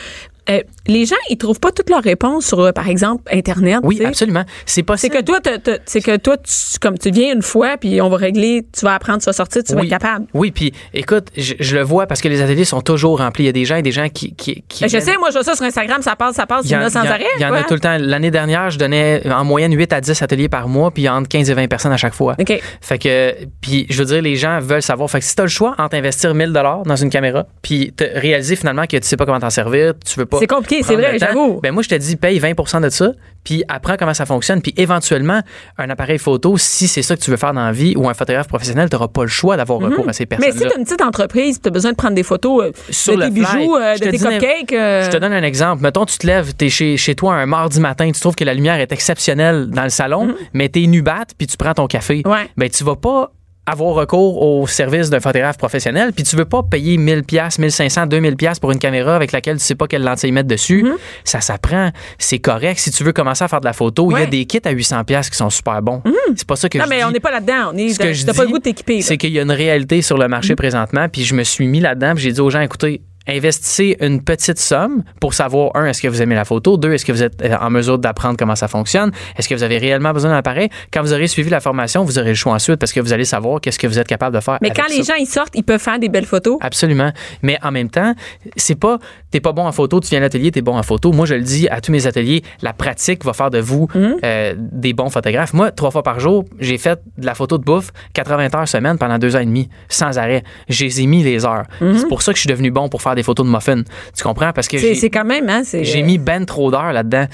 [0.50, 3.80] Euh, les gens, ils trouvent pas toutes leurs réponses sur, euh, par exemple, Internet.
[3.82, 4.44] Oui, absolument.
[4.64, 5.16] C'est C'est possible.
[5.16, 5.38] que toi,
[5.86, 8.94] c'est que toi, tu, comme tu viens une fois, puis on va régler, tu vas
[8.94, 10.26] apprendre, tu vas sortir, tu vas être capable.
[10.34, 13.44] Oui, puis écoute, je, je le vois parce que les ateliers sont toujours remplis.
[13.44, 14.34] Il y a des gens et des gens qui.
[14.34, 16.46] qui, qui Ben, je viennent- sais, moi, je vois ça sur Instagram, ça passe, ça
[16.46, 17.24] passe, Il y en a sans arrêt.
[17.36, 17.96] il y en a tout le temps.
[17.98, 21.50] L'année dernière, je donnais en moyenne 8 à 10 ateliers par mois, puis entre 15
[21.50, 22.34] et 20 personnes à chaque fois.
[22.38, 22.60] OK.
[22.80, 25.10] Fait que, puis je veux dire, les gens veulent savoir.
[25.10, 28.04] Fait que si tu as le choix entre investir 1000 dans une caméra, puis te
[28.04, 30.37] réaliser finalement que tu sais pas comment t'en servir, tu veux pas.
[30.38, 31.60] C'est compliqué, c'est vrai, j'avoue.
[31.62, 33.12] Ben moi, je te dis, paye 20 de ça,
[33.44, 35.40] puis apprends comment ça fonctionne, puis éventuellement,
[35.78, 38.14] un appareil photo, si c'est ça que tu veux faire dans la vie, ou un
[38.14, 40.38] photographe professionnel, tu n'auras pas le choix d'avoir recours à ces Mhm.
[40.40, 42.72] Mais si tu as une petite entreprise, tu as besoin de prendre des photos euh,
[42.90, 43.58] Sur de le tes fly.
[43.58, 44.72] bijoux, euh, de te tes cupcakes.
[44.72, 45.82] euh, Je te donne un exemple.
[45.82, 48.44] Mettons, tu te lèves, tu es chez, chez toi un mardi matin, tu trouves que
[48.44, 51.86] la lumière est exceptionnelle dans le salon, mais tu es nubat, puis tu prends ton
[51.86, 52.22] café.
[52.24, 52.30] Mhm.
[52.32, 52.48] Ouais.
[52.56, 53.32] Ben, tu vas pas
[53.70, 58.06] avoir recours au service d'un photographe professionnel, puis tu veux pas payer 1000 pièces, 1500,
[58.06, 60.86] 2000 pièces pour une caméra avec laquelle tu sais pas quelle lentille mettre dessus.
[61.24, 62.78] Ça s'apprend, c'est correct.
[62.78, 64.20] Si tu veux commencer à faire de la photo, il y Mhm.
[64.20, 64.26] Mhm.
[64.26, 66.02] a des kits à 800 pièces qui sont super bons.
[66.36, 67.04] C'est pas ça que Non, je mais dis.
[67.04, 67.70] on n'est pas là-dedans.
[67.72, 68.96] On est, Ce que je pas le goût de t'équiper.
[68.96, 69.02] Mhm.
[69.02, 71.80] C'est qu'il y a une réalité sur le marché présentement, puis je me suis mis
[71.80, 76.00] là-dedans, puis j'ai dit aux gens, écoutez, investissez une petite somme pour savoir, un, est-ce
[76.02, 78.56] que vous aimez la photo, deux, est-ce que vous êtes euh, en mesure d'apprendre comment
[78.56, 80.68] ça fonctionne, est-ce que vous avez réellement besoin d'un appareil?
[80.92, 83.24] Quand vous aurez suivi la formation, vous aurez le choix ensuite parce que vous allez
[83.24, 84.58] savoir qu'est-ce que vous êtes capable de faire.
[84.62, 85.14] Mais avec quand les ça.
[85.14, 86.58] gens ils sortent, ils peuvent faire des belles photos.
[86.60, 87.12] Absolument.
[87.42, 88.14] Mais en même temps,
[88.56, 88.98] c'est pas,
[89.30, 91.12] t'es pas bon en photo, tu viens à l'atelier, t'es bon en photo.
[91.12, 94.16] Moi, je le dis à tous mes ateliers, la pratique va faire de vous Mhm.
[94.24, 95.52] euh, des bons photographes.
[95.54, 98.98] Moi, trois fois par jour, j'ai fait de la photo de bouffe 80 heures semaine
[98.98, 100.42] pendant deux ans et demi, sans arrêt.
[100.68, 101.64] J'ai mis les heures.
[101.80, 103.82] C'est pour ça que je suis devenu bon pour faire des photos de muffins.
[104.16, 104.52] Tu comprends?
[104.52, 104.78] Parce que.
[104.78, 105.62] C'est j'ai- c'est quand même, hein?
[105.72, 107.26] j'ai mis ben trop d'heures là-dedans.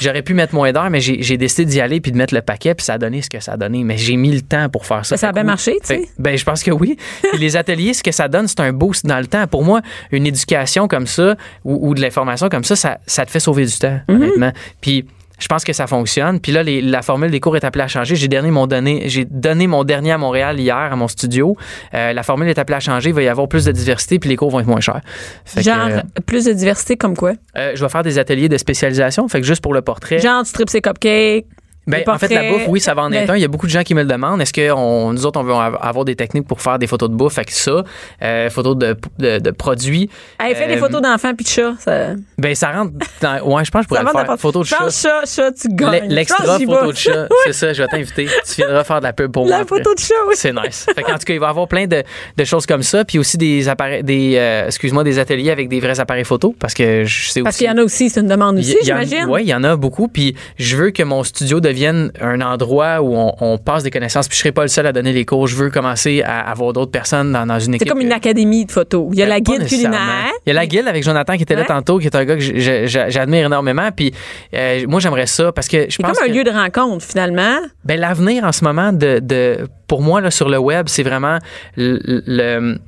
[0.00, 2.74] J'aurais pu mettre moins d'heures, mais j'ai décidé d'y aller puis de mettre le paquet,
[2.74, 3.84] puis ça a donné ce que ça a donné.
[3.84, 5.16] Mais j'ai mis le temps pour faire ça.
[5.16, 6.08] Ça a bien marché, tu sais?
[6.18, 6.96] Ben, je pense que oui.
[7.22, 9.46] Puis les ateliers, ce que ça donne, c'est un boost dans le temps.
[9.46, 9.80] Pour moi,
[10.12, 13.66] une éducation comme ça ou, ou de l'information comme ça, ça, ça te fait sauver
[13.66, 14.14] du temps, Mhm.
[14.16, 14.52] honnêtement.
[14.80, 15.04] Puis
[15.38, 16.40] je pense que ça fonctionne.
[16.40, 18.14] Puis là, les- la formule des cours est appelée à changer.
[18.16, 21.56] J'ai donné mon donné, j'ai donné mon dernier à Montréal hier à mon studio.
[21.94, 23.10] Euh, la formule est appelée à changer.
[23.10, 25.00] Il va y avoir plus de diversité, puis les cours vont être moins chers.
[25.44, 27.32] Fait que, Genre, euh, plus de diversité comme quoi?
[27.56, 29.26] euh, je vais faire des ateliers de spécialisation.
[29.28, 30.18] Fait que juste pour le portrait.
[30.18, 31.46] Genre, tu tripes ses cupcakes.
[31.86, 33.36] Ben, en fait, la bouffe, oui, ça va en être Ben, un.
[33.36, 34.40] Il y a beaucoup de gens qui me le demandent.
[34.40, 37.10] Est-ce que on- nous autres, on veut av- avoir des techniques pour faire des photos
[37.10, 37.84] de bouffe avec ça,
[38.22, 40.08] euh, photos de, de, de produits?
[40.40, 41.74] Hey, fais des Euh, photos d'enfants puis de chats.
[41.78, 43.40] Ça, Ben, ça rentre dans.
[43.42, 44.20] Ouais, je pense que je pourrais ça le faire.
[44.22, 45.24] n'importe- Photo de Je chat.
[45.26, 46.08] chat, tu gagnes.
[46.08, 47.28] L'extra photo de chat.
[47.44, 48.26] C'est ça, je vais t'inviter.
[48.46, 49.50] Tu viendras faire de la pub pour moi.
[49.56, 49.76] La après.
[49.78, 50.34] photo de chat, oui.
[50.36, 50.86] C'est nice.
[50.94, 52.02] Fait en tout cas, il va y avoir plein de,
[52.36, 55.80] de choses comme ça, puis aussi des appareils, des, euh, excuse-moi, des ateliers avec des
[55.80, 57.64] vrais appareils photo, parce que je sais Parce aussi.
[57.64, 59.26] qu'il y en a aussi, c'est une demande aussi, j'imagine.
[59.28, 60.08] Oui, il y en a beaucoup.
[60.08, 64.28] Puis je veux que mon studio devienne un endroit où on, on passe des connaissances.
[64.28, 65.46] Puis je serai pas le seul à donner les cours.
[65.46, 67.88] Je veux commencer à avoir d'autres personnes dans, dans une C'est équipe.
[67.88, 69.08] comme une académie de photos.
[69.12, 70.30] Il y a Ben, la guide culinaire.
[70.46, 72.36] Il y a la guilde avec Jonathan qui était là tantôt, qui est un gars
[72.36, 72.40] que
[72.86, 73.90] j'admire énormément.
[73.94, 74.12] Puis
[74.54, 77.04] euh, moi, j'aimerais ça parce que je C'est pense comme un que lieu de rencontre,
[77.04, 77.58] finalement.
[77.84, 81.38] ben, l'avenir en ce moment de, de pour moi là, sur le web, c'est vraiment
[81.76, 82.78] le, le-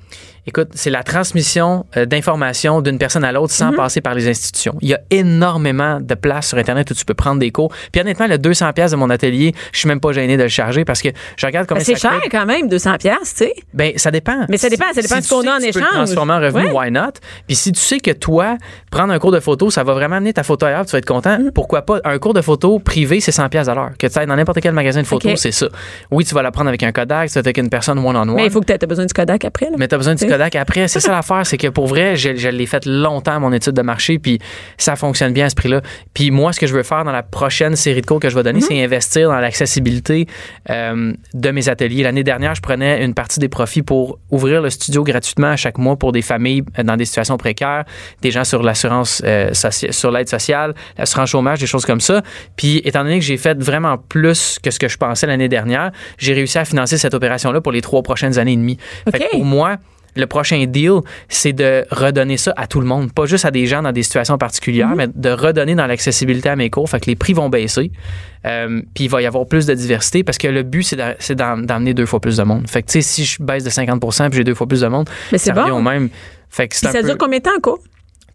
[0.47, 3.77] Écoute, c'est la transmission euh, d'informations d'une personne à l'autre sans Mhm.
[3.77, 4.77] passer par les institutions.
[4.81, 7.73] Il y a énormément de place sur Internet où tu peux prendre des cours.
[7.93, 10.49] Puis honnêtement, le 200 pièces de mon atelier, je suis même pas gêné de le
[10.49, 12.31] charger parce que je regarde comment Ben, c'est cher coûte.
[12.31, 13.55] quand même, 200 pièces, tu sais.
[13.75, 14.47] Ben, ça dépend.
[14.49, 15.85] Mais ça dépend, ça dépend Si de ce qu'on tu a en tu peux le
[15.85, 15.93] échange.
[15.95, 16.73] transformer en revenu, Ouais.
[16.73, 17.13] why not?
[17.47, 18.57] Puis si tu sais que toi,
[18.91, 21.05] prendre un cours de photo, ça va vraiment amener ta photo ailleurs, tu vas être
[21.07, 21.51] content, Mm-hmm.
[21.53, 21.99] pourquoi pas?
[22.05, 23.91] Un cours de photo privé, c'est 100 pièces à l'heure.
[23.99, 25.67] Que tu ailles dans n'importe quel magasin de photos, c'est ça.
[26.11, 28.35] Oui, tu vas la prendre avec un Kodak, tu vas être avec une personne one-on-one.
[28.37, 29.67] Mais il faut que tu aies besoin du Kodak après.
[29.67, 29.77] Là.
[29.79, 30.36] Mais t'as besoin du Tu sais.
[30.37, 30.89] Kodak après.
[30.89, 33.83] C'est ça l'affaire, c'est que pour vrai, je, je l'ai fait longtemps, mon étude de
[33.83, 34.39] marché, puis
[34.77, 35.83] ça fonctionne bien à ce prix-là.
[36.15, 38.35] Puis moi, ce que je veux faire dans la prochaine série de cours que je
[38.35, 38.67] vais donner, Mm-hmm.
[38.69, 40.27] c'est investir dans l'accessibilité
[40.71, 42.03] euh, de mes ateliers.
[42.03, 45.79] L'année dernière, je prenais une partie des profits pour ouvrir le studio gratuitement à chaque
[45.79, 47.85] mois pour des familles euh, dans des situations précaires,
[48.23, 52.23] des gens sur l'assurance euh, sur l'aide sociale, l'assurance chômage, des choses comme ça.
[52.57, 55.93] Puis étant donné que j'ai fait vraiment plus que ce que je pensais l'année dernière,
[56.19, 58.79] j'ai réussi à financer cette opération-là pour les trois prochaines années et demie.
[59.11, 59.77] Fait que pour moi,
[60.17, 63.67] le prochain deal, c'est de redonner ça à tout le monde, pas juste à des
[63.67, 66.89] gens dans des situations particulières, mais de redonner dans l'accessibilité à mes cours.
[66.89, 67.91] Fait que les prix vont baisser.
[68.47, 71.17] Euh, puis il va y avoir plus de diversité parce que le but, c'est d'a-
[71.19, 72.69] c'est d'em- d'emmener deux fois plus de monde.
[72.69, 74.87] Fait que, tu sais, si je baisse de 50% puis j'ai deux fois plus de
[74.89, 75.79] monde, Mais ça revient bon.
[75.79, 76.09] au même.
[76.49, 77.03] Fait que ça peu...
[77.03, 77.81] dure combien de temps, en cours?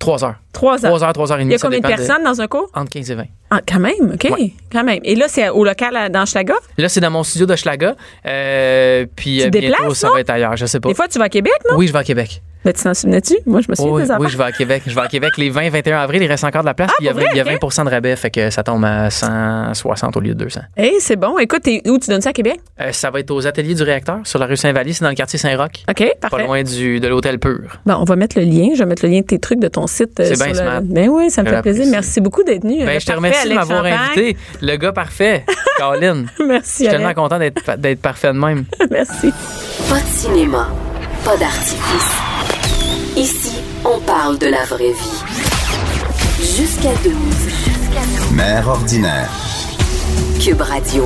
[0.02, 0.36] Trois heures.
[0.52, 0.92] Trois heures.
[0.92, 1.54] Trois heures, trois heures et Il demie.
[1.54, 2.70] y a combien de personnes dans un cours?
[2.74, 3.24] Entre 15 et 20.
[3.52, 4.28] Ah, quand même, OK.
[4.32, 4.52] Ouais.
[4.72, 5.00] Quand même.
[5.04, 6.56] Et là, c'est au local à- dans Schlaga?
[6.78, 7.96] Là, c'est dans mon studio de Schlaga.
[8.26, 10.14] Euh, puis Tu euh, te bientôt, déplaces, ça non?
[10.16, 10.58] va être ailleurs.
[10.58, 10.90] Je sais pas.
[10.90, 11.78] Des fois, tu vas à Québec, non?
[11.78, 12.42] Oui, je vais à Québec.
[12.64, 13.38] Ben, tu t'en souvenais-tu?
[13.48, 14.22] Moi, je me souviens oui, des affaires.
[14.22, 14.84] oui, je vais à Québec.
[14.86, 16.22] Je vais à Québec les 20 21 avril.
[16.22, 16.90] Il reste encore de la place.
[16.92, 17.58] Ah, il y a pour 20, il y a vrai?
[17.62, 20.62] 20 de rabais, fait que ça tombe à 160 au lieu de 200.
[20.78, 21.38] Hey, c'est bon.
[21.40, 21.98] Écoute, où?
[21.98, 22.60] Tu donnes ça à Québec?
[22.80, 24.94] Euh, ça va être aux ateliers du réacteur sur la rue Saint-Vallier.
[24.94, 25.72] C'est dans le quartier Saint-Roch.
[25.90, 26.46] OK, Pas parfait.
[26.46, 27.80] loin du, de l'hôtel Pur.
[27.86, 28.70] Bon, on va mettre le lien.
[28.76, 30.20] Je vais mettre le lien de tes trucs, de ton site.
[30.20, 30.82] euh, C'est bien le- smart.
[30.84, 31.86] Ben oui, ça me fait plaisir.
[31.90, 32.80] Merci beaucoup d'être venu.
[32.86, 34.38] Ben, Euh, je te remercie de m'avoir invité.
[34.62, 35.46] Le gars parfait,
[35.78, 36.28] Caroline.
[36.38, 38.66] Je Merci, suis tellement content d'être d'être parfait de même.
[38.92, 39.32] Merci.
[39.90, 40.70] Pas de cinéma,
[41.26, 42.31] pas d'artifice.
[43.18, 45.24] Ici, on parle de la vraie vie.
[46.40, 47.14] Jusqu'à 12.
[48.34, 49.30] Mère ordinaire.
[50.40, 51.06] Cube Radio.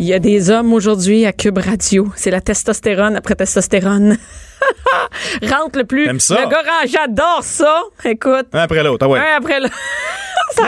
[0.00, 2.08] Il y a des hommes aujourd'hui à Cube Radio.
[2.16, 4.16] C'est la testostérone après testostérone.
[5.42, 6.08] Rentre le plus.
[6.20, 6.40] Ça?
[6.42, 7.82] Le gars, j'adore ça.
[8.04, 8.46] Écoute.
[8.52, 9.18] Un après l'autre, ah ouais.
[9.18, 9.74] Un après l'autre.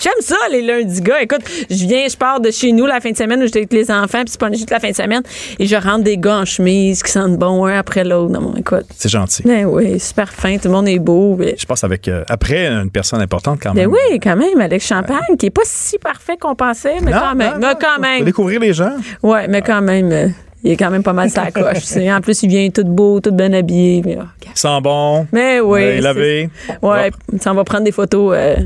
[0.00, 1.22] J'aime ça, les lundis gars.
[1.22, 3.72] Écoute, je viens, je pars de chez nous la fin de semaine où j'étais avec
[3.72, 5.22] les enfants, puis c'est pas juste la fin de semaine,
[5.58, 8.32] et je rentre des gars en chemise qui sentent bon un après l'autre.
[8.32, 8.86] Non, écoute.
[8.96, 9.42] C'est gentil.
[9.44, 11.36] Ben oui, super fin, tout le monde est beau.
[11.36, 12.08] Ben, Je passe avec.
[12.08, 13.90] euh, après, une personne importante quand ben même.
[13.92, 17.34] oui, quand même, Alex Champagne, qui est pas si parfait qu'on pensait, mais Non, quand
[17.36, 17.52] même.
[17.52, 18.24] non, mais non, quand même.
[18.24, 18.96] découvrir les gens.
[19.22, 20.28] Ouais, mais quand même, euh,
[20.64, 21.80] il est quand même pas mal sa coche.
[21.80, 22.12] tu sais.
[22.12, 24.02] En plus, il vient tout beau, tout bien habillé.
[24.04, 24.18] Mais.
[24.54, 25.26] Sent bon.
[25.32, 26.00] Mais oui.
[26.00, 26.50] lavé.
[26.82, 28.56] Ouais, ça, on va prendre des photos euh,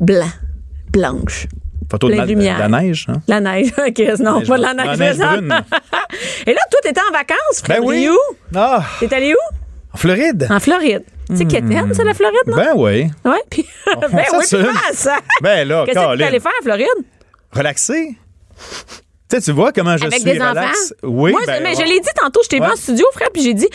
[0.00, 0.32] blancs,
[0.92, 1.46] blanches.
[1.90, 3.06] Photo de, la- de la neige.
[3.08, 3.20] Hein?
[3.26, 4.86] La neige, ok, non, Neige pas de la neige.
[4.86, 5.48] La neige brune.
[6.46, 7.80] Et là, toi, t'étais en vacances, Fred.
[7.80, 8.02] Ben oui.
[8.04, 8.16] T'es où?
[8.54, 9.54] Ah, T'es allé où?
[9.92, 10.46] en Floride.
[10.50, 11.02] En Floride.
[11.28, 12.56] Tu sais qu'Étienne, c'est la Floride, non?
[12.56, 13.10] Ben oui.
[13.24, 13.66] ouais, puis.
[14.12, 14.46] ben oui, puis
[14.94, 15.16] ça.
[15.42, 16.86] Ben là, Qu'est-ce que tu allé faire en Floride?
[17.52, 18.16] Relaxer.
[19.30, 20.58] Tu sais, tu vois comment je Avec suis des relax.
[20.58, 20.74] enfants?
[21.04, 21.74] Oui, Moi, ben, mais ouais.
[21.76, 22.70] je l'ai dit tantôt, j'étais Ouais.
[22.72, 23.68] en studio, Fred, puis j'ai dit,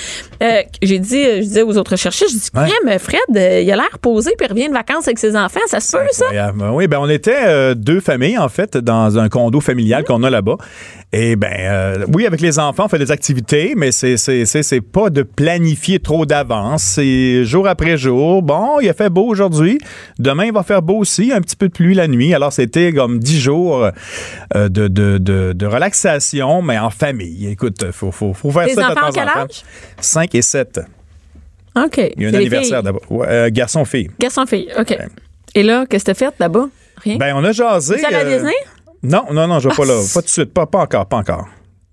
[0.44, 2.68] euh, j'ai dit, euh, je disais aux autres chercheurs, je dis, Ouais.
[2.84, 5.62] Crème, Fred, euh, il a l'air posé, puis il revient de vacances avec ses enfants,
[5.68, 6.26] ça se peut, ça?
[6.32, 10.24] Ben Oui, ben on était euh, deux familles en fait dans un condo familial qu'on
[10.24, 10.58] a là-bas.
[11.18, 14.64] Et ben euh, oui, avec les enfants, on fait des activités, mais c'est c'est c'est
[14.64, 16.84] c'est pas de planifier trop d'avance.
[16.84, 18.42] C'est jour après jour.
[18.42, 19.78] Bon, il a fait beau aujourd'hui.
[20.20, 21.32] Demain, il va faire beau aussi.
[21.32, 22.34] Un petit peu de pluie la nuit.
[22.34, 23.92] Alors c'était comme dix jours
[24.56, 27.48] euh, de, de, de, de relaxation, mais en famille.
[27.48, 29.40] Écoute, faut faut faut faire Tes ça de enfants temps ont quel temps.
[29.40, 29.64] âge?
[30.02, 30.82] 5 et 7.
[31.78, 31.98] OK.
[31.98, 33.10] Il y a C'est un les anniversaire d'abord.
[33.10, 34.10] Ouais, euh, garçon-fille.
[34.20, 34.98] Garçon-fille, OK.
[35.56, 36.68] Et là, qu'est-ce que t'as fait là-bas?
[36.98, 37.16] Rien?
[37.16, 38.04] Ben, on a jasé.
[38.04, 38.54] Allé à Disney?
[39.06, 40.02] Non, non, non, je vais pas Ah, là.
[40.14, 40.54] Pas tout de suite.
[40.54, 41.46] Pas, pas encore, pas encore.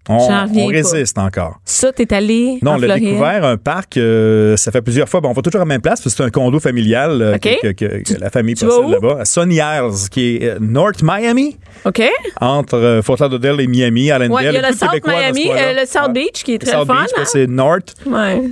[0.09, 0.47] On, pas.
[0.69, 1.61] résiste encore.
[1.65, 5.21] Ça, t'es allé Non, on l'a découvert, un parc, euh, ça fait plusieurs fois.
[5.21, 7.39] Bon, on va toujours à la même place, parce que c'est un condo familial euh,
[7.39, 9.19] que, que- que la famille possède là-bas.
[9.21, 12.03] À Sunny Isles, qui est euh, North Miami, OK.
[12.41, 14.33] entre euh, Fort Lauderdale et Miami, Allendale.
[14.45, 16.13] Ouais, il y a le South québécois Miami, le South.
[16.13, 16.95] Beach, qui est très South fun.
[17.03, 17.23] Beach, hein?
[17.25, 17.95] c'est North.
[18.05, 18.43] Ouais.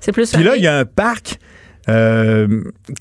[0.00, 1.37] C'est plus Puis là, il y a un parc.
[1.88, 2.46] Euh,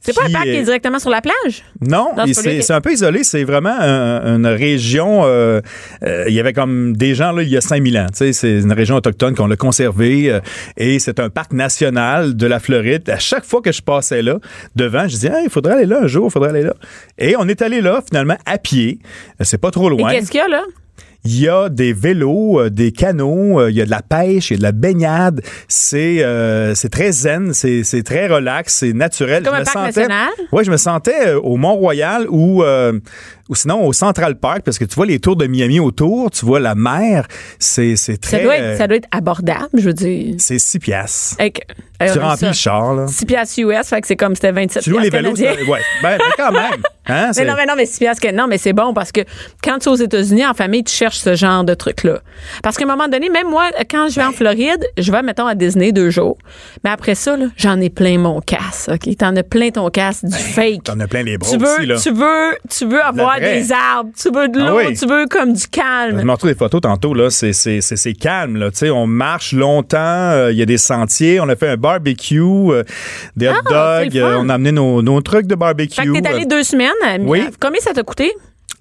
[0.02, 1.64] C'est pas un parc qui est directement sur la plage?
[1.82, 3.24] Non, c'est un peu isolé.
[3.24, 5.22] C'est vraiment un- une région.
[5.26, 5.62] euh,
[6.04, 8.08] euh, il y avait comme des gens là il y a 5000 ans.
[8.14, 10.40] C'est une région autochtone qu'on l'a conservée
[10.78, 13.10] et c'est un parc national de la Floride.
[13.10, 14.38] À chaque fois que je passais là
[14.76, 16.74] devant, je disais, il faudrait aller là un jour, il faudrait aller là.
[17.18, 19.00] Et on est allé là finalement à pied.
[19.42, 20.12] C'est pas trop loin.
[20.12, 20.64] qu'est-ce qu'il y a là?
[21.30, 24.50] Il y a des vélos, euh, des canots, euh, il y a de la pêche,
[24.50, 25.42] il y a de la baignade.
[25.68, 29.44] C'est euh, c'est très zen, c'est très relax, c'est naturel.
[29.44, 30.30] Comme Je un me parc sentais- national?
[30.54, 32.94] Oui, je me sentais au Mont-Royal euh,
[33.50, 36.46] ou sinon au Central Park parce que tu vois les tours de Miami autour, tu
[36.46, 37.28] vois la mer,
[37.60, 38.44] c'est c'est Ça très...
[38.44, 40.36] doit, être, euh, ça doit être abordable, je veux dire.
[40.38, 41.36] c'est 6 piastres.
[41.40, 41.66] Avec,
[42.00, 43.08] Tu remplis le char, là.
[43.08, 45.82] 6 piastres US, fait que c'est comme c'était 27 Tu loues les vélos, ouais.
[46.04, 46.82] Ben, mais quand même.
[47.10, 49.22] Hein, Mais non, mais non, mais 6 piastres Non, mais c'est bon parce que
[49.64, 52.20] quand tu es aux États-Unis, en famille, tu cherches ce genre de truc-là.
[52.62, 55.48] Parce qu'à un moment donné, même moi, quand je vais en Floride, je vais, mettons,
[55.48, 56.38] à Disney deux jours.
[56.84, 59.16] Mais après ça, j'en ai plein mon casse, OK?
[59.16, 60.84] T'en as plein ton casse, du fake.
[60.84, 61.96] T'en as plein les bras Tu veux, aussi, là.
[61.98, 63.60] tu veux, tu veux avoir vraie.
[63.62, 64.96] des arbres, tu veux de Ah l'eau, oui.
[64.98, 66.22] tu veux comme du Je calme.
[66.22, 67.30] me retrouve des photos tantôt, là.
[67.30, 68.72] C'est, calme, là.
[68.72, 71.78] Tu sais, on marche longtemps, euh, il y a des sentiers, on a fait un
[71.78, 72.84] barbecue, euh,
[73.36, 75.96] des hot Ah, dogs, euh, on a amené nos, nos trucs de barbecue.
[76.02, 76.92] Fait que t'es allé deux semaines.
[77.22, 77.44] Oui.
[77.60, 78.32] Combien ça t'a coûté?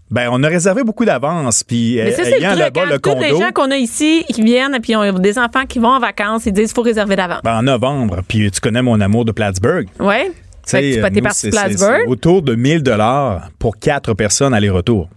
[0.09, 2.99] Ben, on a réservé beaucoup d'avance, puis ayant là-bas hein.
[3.05, 5.99] le les gens qu'on a ici, qui viennent, puis ont des enfants qui vont en
[5.99, 7.41] vacances, ils disent qu'il faut réserver d'avance.
[7.43, 9.89] ben, en novembre, puis tu connais mon amour de Plattsburgh.
[9.99, 10.31] Ouais.
[10.67, 11.01] Tu sais,
[11.33, 12.09] c'est- Plattsburgh?
[12.09, 15.09] autour de 1000 dollars pour quatre personnes aller-retour.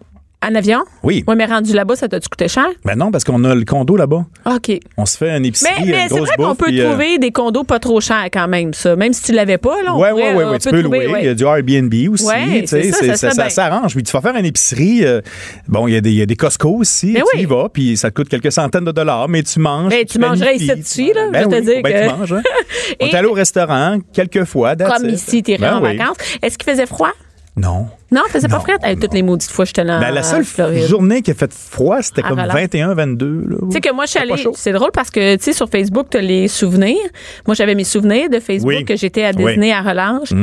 [0.41, 0.79] En avion?
[1.03, 1.25] Oui.
[1.27, 2.67] Oui, mais rendu là-bas, ça t'a-tu coûté cher?
[2.85, 4.25] Ben non, parce qu'on a le condo là-bas.
[4.45, 4.71] OK.
[4.95, 7.65] On se fait un épicerie, Mais, c'est vrai qu'on peut puis, euh, trouver des condos
[7.65, 8.95] pas trop chers quand même, ça.
[8.95, 9.93] Même si tu l'avais pas, là.
[9.97, 10.15] ouais, on
[10.51, 11.07] ouais, tu peux trouver, louer.
[11.13, 11.19] ouais.
[11.23, 12.25] Il y a du Airbnb aussi.
[12.25, 13.93] Ouais, tu c'est ça, ça s'arrange.
[13.93, 15.03] Puis tu vas faire une épicerie.
[15.05, 15.19] euh,
[15.67, 17.07] bon, il y, a des- il y a des Costco aussi.
[17.11, 17.41] Mais tu oui.
[17.41, 19.89] y vas, puis ça te coûte quelques centaines de dollars, mais tu manges.
[19.91, 22.31] Ben, tu mangerais ici dessus, là, Ben je te oui, dire ben, que- tu manges.
[22.33, 22.43] hein.
[23.01, 24.77] On est allé au restaurant quelques fois.
[24.77, 25.97] Comme ici, tu Ben en oui.
[25.97, 26.15] vacances.
[26.41, 27.11] Est-ce qu'il faisait froid?
[27.57, 27.87] Non.
[28.11, 28.77] Non, faisait pas frais.
[28.81, 29.99] Hey, toutes les maudites fois, j'étais là.
[29.99, 30.87] Ben, la seule Floride.
[30.87, 32.53] journée qui a fait froid, c'était comme Relâche.
[32.55, 33.43] 21, 22.
[33.47, 33.57] là.
[33.67, 34.33] Tu sais que moi, je suis allée.
[34.55, 36.97] C'est drôle parce que, tu sais, sur Facebook, tu as les souvenirs.
[37.45, 38.83] Moi, j'avais mes souvenirs de Facebook Oui.
[38.85, 39.45] que j'étais à Oui.
[39.45, 40.33] Disney à Relâche.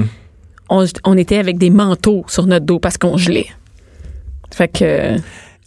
[0.69, 3.47] On, on était avec des manteaux sur notre dos parce qu'on gelait.
[4.55, 5.17] Fait que.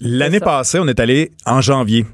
[0.01, 2.05] L'année passée, on est allé en janvier.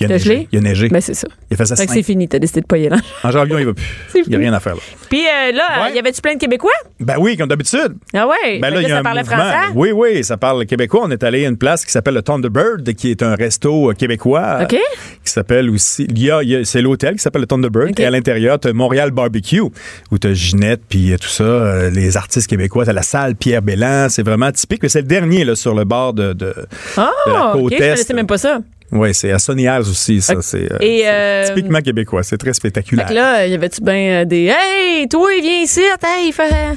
[0.00, 0.48] Il, a T'as neigé.
[0.52, 0.88] Il a neigé.
[0.88, 1.26] Ben, c'est ça.
[1.50, 2.28] il a fait ça Fait que c'est fini.
[2.28, 2.96] T'as décidé de pas y aller.
[3.24, 3.84] En janvier, y va plus.
[4.14, 4.80] Il n'y a rien à faire là.
[5.10, 5.94] Puis euh, là, Ouais.
[5.94, 6.70] y avait-tu plein de Québécois?
[7.00, 7.94] Ben oui, comme d'habitude.
[8.14, 8.58] Ah ouais?
[8.60, 9.24] Ben là, il y a ça un mouvement.
[9.24, 9.72] français?
[9.74, 11.00] Oui, oui, ça parle québécois.
[11.04, 13.94] On est allé à une place qui s'appelle le Thunderbird, qui est un resto euh,
[13.94, 14.60] québécois.
[14.62, 14.74] OK.
[14.74, 14.78] euh,
[15.24, 16.06] Qui s'appelle aussi.
[16.08, 17.98] Il y a, il c'est l'hôtel qui s'appelle le Thunderbird.
[17.98, 21.42] Et à l'intérieur, tu as Montréal Barbecue, où tu as Ginette, puis euh, tout ça,
[21.44, 22.84] euh, les artistes québécois.
[22.86, 24.08] Tu la salle Pierre Bélan.
[24.08, 24.82] C'est vraiment typique.
[24.82, 26.54] Mais c'est le dernier, là, sur le bord de, de,
[26.96, 27.60] Ah, de la OK.
[27.62, 27.78] côte Je est.
[27.78, 28.60] connaissais même pas ça.
[28.90, 30.40] Oui, c'est à Isles aussi, ça.
[30.40, 32.22] C'est euh, c'est euh, typiquement québécois.
[32.22, 33.06] C'est très Fait spectaculaire.
[33.06, 36.74] que là, y avait-tu bien euh, des Hey, toi, viens ici, hey, fais.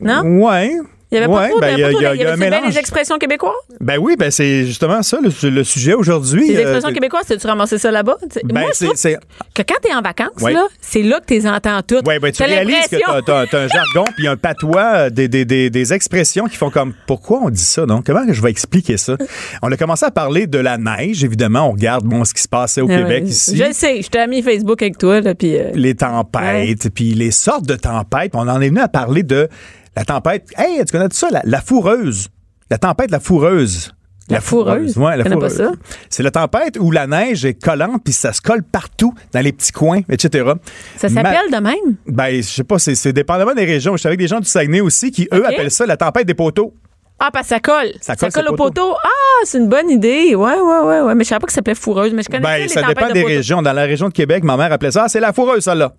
[0.00, 0.22] Non?
[0.22, 0.70] Ouais.
[1.14, 1.60] Il y avait pas trop de.
[1.60, 2.68] ben, il y a- pas trop il y a- de- y a un avait-tu bien
[2.70, 3.52] les expressions québécoises?
[3.80, 6.48] Ben oui, ben c'est justement ça le, le sujet aujourd'hui.
[6.48, 8.16] Les Euh, expressions québécoises, tu ramassé ça là-bas?
[8.44, 9.18] Ben, Moi, je c'est- trouve c'est.
[9.54, 10.52] que quand t'es en vacances, Ouais.
[10.52, 12.06] là, c'est là que t'es entends toutes.
[12.06, 15.44] Ouais, ben, tu réalises que t'as, t'as un jargon puis un patois, euh, des, des,
[15.44, 18.02] des, des expressions qui font comme pourquoi on dit ça, non?
[18.04, 19.16] Comment je vais expliquer ça?
[19.62, 21.68] On a commencé à parler de la neige, évidemment.
[21.68, 23.30] On regarde bon, ce qui se passait au Ah Québec ouais.
[23.30, 23.56] ici.
[23.56, 25.56] Je sais, je t'ai ami Facebook avec toi, là, puis.
[25.56, 28.32] euh, Les tempêtes, puis les sortes de tempêtes.
[28.34, 29.48] On en est venu à parler de
[29.96, 30.46] la tempête.
[30.56, 31.28] Hey, tu connais ça?
[31.30, 32.28] La, la fourreuse?
[32.70, 33.92] La tempête, la fourreuse.
[34.30, 34.96] La fourreuse?
[34.96, 35.52] Ouais, la fourreuse.
[35.54, 35.70] ça?
[36.08, 39.52] C'est la tempête où la neige est collante puis ça se colle partout dans les
[39.52, 40.52] petits coins, etc.
[40.96, 41.96] Ça Ma- s'appelle de même?
[42.06, 43.92] Ben, je sais pas, c'est, c'est dépendamment des régions.
[43.92, 46.32] Je suis avec des gens du Saguenay aussi qui, eux, appellent ça la tempête des
[46.34, 46.72] poteaux.
[47.18, 47.92] Ah, parce que ça colle.
[48.00, 48.64] Ça colle au poteaux.
[48.92, 48.96] poteau.
[49.04, 49.08] Ah,
[49.44, 50.34] c'est une bonne idée.
[50.34, 51.14] Ouais, ouais, ouais, ouais.
[51.14, 53.08] Mais je savais pas que ça s'appelait fourreuse, mais je connais Ben, les ça dépend
[53.08, 53.34] de des poteaux.
[53.34, 53.62] régions.
[53.62, 55.92] Dans la région de Québec, ma mère appelait ça, ah, c'est la fourreuse, ça, là.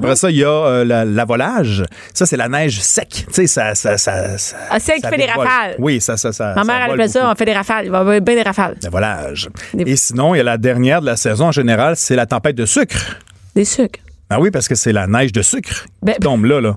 [0.00, 1.84] Puis après ça, il y a euh, la, la volage.
[2.14, 3.08] Ça, c'est la neige sec.
[3.28, 5.74] Tu sais, ça, ça, ça, ça- Ah, qui ça fait des rafales.
[5.78, 6.54] Oui, ça, ça, ça.
[6.54, 7.86] Ma mère, elle appelait ça, on fait des rafales.
[7.86, 8.76] Il va y avoir bien des rafales.
[8.82, 9.48] La volage.
[9.74, 12.26] Des- Et sinon, il y a la dernière de la saison en général, c'est la
[12.26, 13.18] tempête de sucre.
[13.54, 14.00] Des sucres.
[14.28, 16.74] Ah oui, parce que c'est la neige de sucre Ben- qui tombe là, là.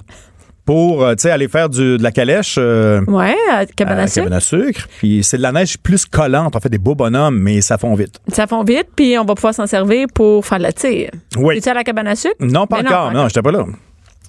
[0.70, 2.55] Pour, euh, aller faire du, de la calèche.
[2.59, 4.24] euh, Ouais, à cabane à à la sucre.
[4.26, 4.88] cabane à sucre.
[4.99, 6.55] Puis c'est de la neige plus collante.
[6.55, 8.20] On fait des beaux bonhommes, mais ça fond vite.
[8.32, 11.09] Ça fond vite, puis on va pouvoir s'en servir pour faire de la tire.
[11.38, 11.57] Oui.
[11.57, 12.36] Es-tu à la cabane à sucre?
[12.39, 13.11] Non, pas Mais encore.
[13.11, 13.65] Non, j'étais pas là.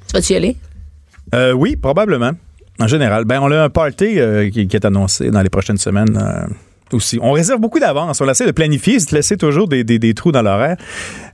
[0.08, 0.56] Tu vas-tu y aller?
[1.34, 2.30] Euh, oui, probablement.
[2.80, 3.26] En général.
[3.26, 6.18] Ben, on a un party euh, qui, qui est annoncé dans les prochaines semaines
[6.94, 7.18] aussi.
[7.22, 8.20] On réserve beaucoup d'avance.
[8.20, 10.76] On essaie de planifier, de laisser toujours des, des- des trous dans l'horaire.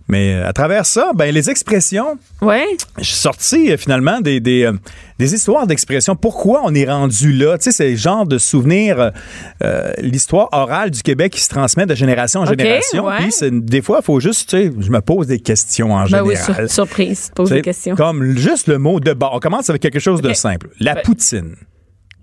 [0.09, 2.65] Mais euh, à travers ça, ben, les expressions, Ouais.
[2.99, 4.73] j'ai sorti euh, finalement des, des, euh,
[5.19, 6.15] des histoires d'expressions.
[6.15, 7.59] Pourquoi on est rendu là?
[7.59, 9.11] Tu sais, c'est le genre de souvenir,
[9.65, 13.05] euh, l'histoire orale du Québec qui se transmet de génération en génération.
[13.07, 13.15] ouais.
[13.19, 16.23] Puis des fois, il faut juste, tu sais, je me pose des questions en Ben
[16.23, 16.69] oui, général.
[16.69, 17.33] sur- surprise.
[17.35, 17.97] Pose des questions.
[17.97, 19.31] Comme juste le mot de bas.
[19.33, 20.69] On commence avec quelque chose de simple.
[20.79, 21.57] La Ben, poutine.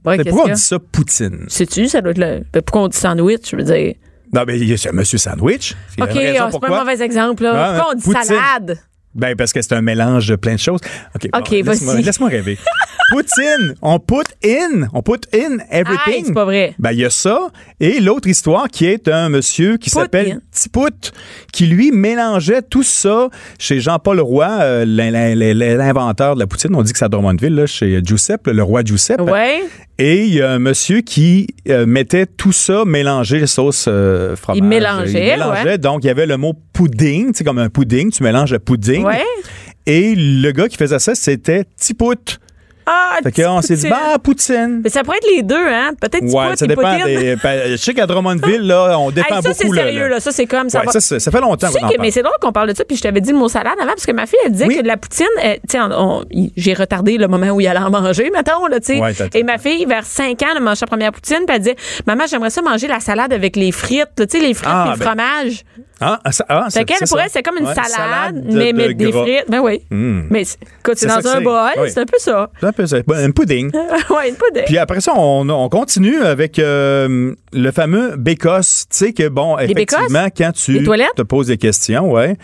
[0.05, 1.45] Qu'est-ce pourquoi on dit ça poutine?
[1.47, 2.61] Sais-tu, ça doit être le.
[2.61, 3.49] Pourquoi on dit sandwich?
[3.51, 3.93] Je veux dire?
[4.33, 5.75] Non, mais c'est un monsieur sandwich.
[5.97, 7.53] Il y a OK, ah, c'est pas un mauvais exemple, là.
[7.55, 8.23] Ah, Pourquoi on dit poutine.
[8.23, 8.79] salade?
[9.13, 10.79] Ben, parce que c'est un mélange de plein de choses.
[11.15, 12.03] OK, OK, laisse-moi, vas-y.
[12.03, 12.57] laisse-moi rêver.
[13.11, 16.25] Poutine, on put in, on put in everything.
[16.25, 16.73] c'est pas vrai.
[16.79, 17.49] Ben, il y a ça.
[17.79, 20.39] Et l'autre histoire qui est un monsieur qui s'appelle.
[20.51, 21.11] Tipout,
[21.51, 23.29] qui lui mélangeait tout ça
[23.59, 26.73] chez Jean-Paul Roy, euh, l'in- l'in- l'in- l'inventeur de la poutine.
[26.75, 29.21] On dit que c'est à Drummondville, là, chez Giuseppe, le roi Giuseppe.
[29.21, 29.63] Ouais.
[29.99, 34.57] Et il y a un monsieur qui euh, mettait tout ça mélangé, sauce euh, fromage.
[34.57, 35.77] Il mélangeait, ouais.
[35.77, 38.59] Donc, il y avait le mot pudding, tu sais, comme un pudding, tu mélanges le
[38.59, 39.03] pudding.
[39.03, 39.21] Ouais.
[39.85, 42.39] Et le gars qui faisait ça, c'était Tipout.
[42.85, 44.81] Ah, Fait qu'on s'est dit, bah, poutine.
[44.83, 45.91] Mais ça pourrait être les deux, hein?
[45.99, 47.35] Peut-être Ouais, ça dépend des.
[47.43, 49.75] ben, je sais qu'à Drummondville, là, on défend Hey, ça, c'est beaucoup.
[49.75, 50.19] là, sérieux, là.
[50.19, 50.79] Ça, c'est comme ça.
[50.79, 52.01] Ouais, va- ça, c'est- ça fait longtemps Tu sais qu'on en parle.
[52.01, 53.91] mais c'est drôle qu'on parle de ça, puis je t'avais dit le mot salade avant,
[53.91, 54.77] parce que ma fille, elle disait Oui.
[54.77, 55.55] que de la poutine, euh,
[56.31, 58.99] y- j'ai retardé le moment où il allait en manger, mettons, là, tu sais.
[58.99, 61.59] Ouais, Et ma fille, vers 5 ans, elle a mangé sa première poutine, puis elle
[61.61, 61.75] disait,
[62.07, 64.91] Maman, j'aimerais ça manger la salade avec les frites, tu sais, les frites Ah, et
[64.93, 65.63] le ben, fromage.
[66.01, 68.57] Ah, ah, ça- ah, Fait c'est- qu'elle, pour elle, c'est comme une Ouais, salade, de-
[68.57, 69.21] mais de avec des gras.
[69.21, 69.45] frites.
[69.47, 69.81] Ben oui.
[69.89, 70.21] Mm.
[70.29, 71.89] Mais c'est- écoute, c'est dans un bol, Oui.
[71.91, 72.49] c'est un peu ça.
[72.59, 72.97] C'est un peu ça.
[73.15, 73.71] Un pudding.
[74.09, 74.65] ouais, une poudre.
[74.65, 78.85] Puis après ça, on, on continue avec euh, le fameux bécosse.
[78.89, 82.37] Tu sais que, bon, effectivement, quand tu te poses des questions, ouais,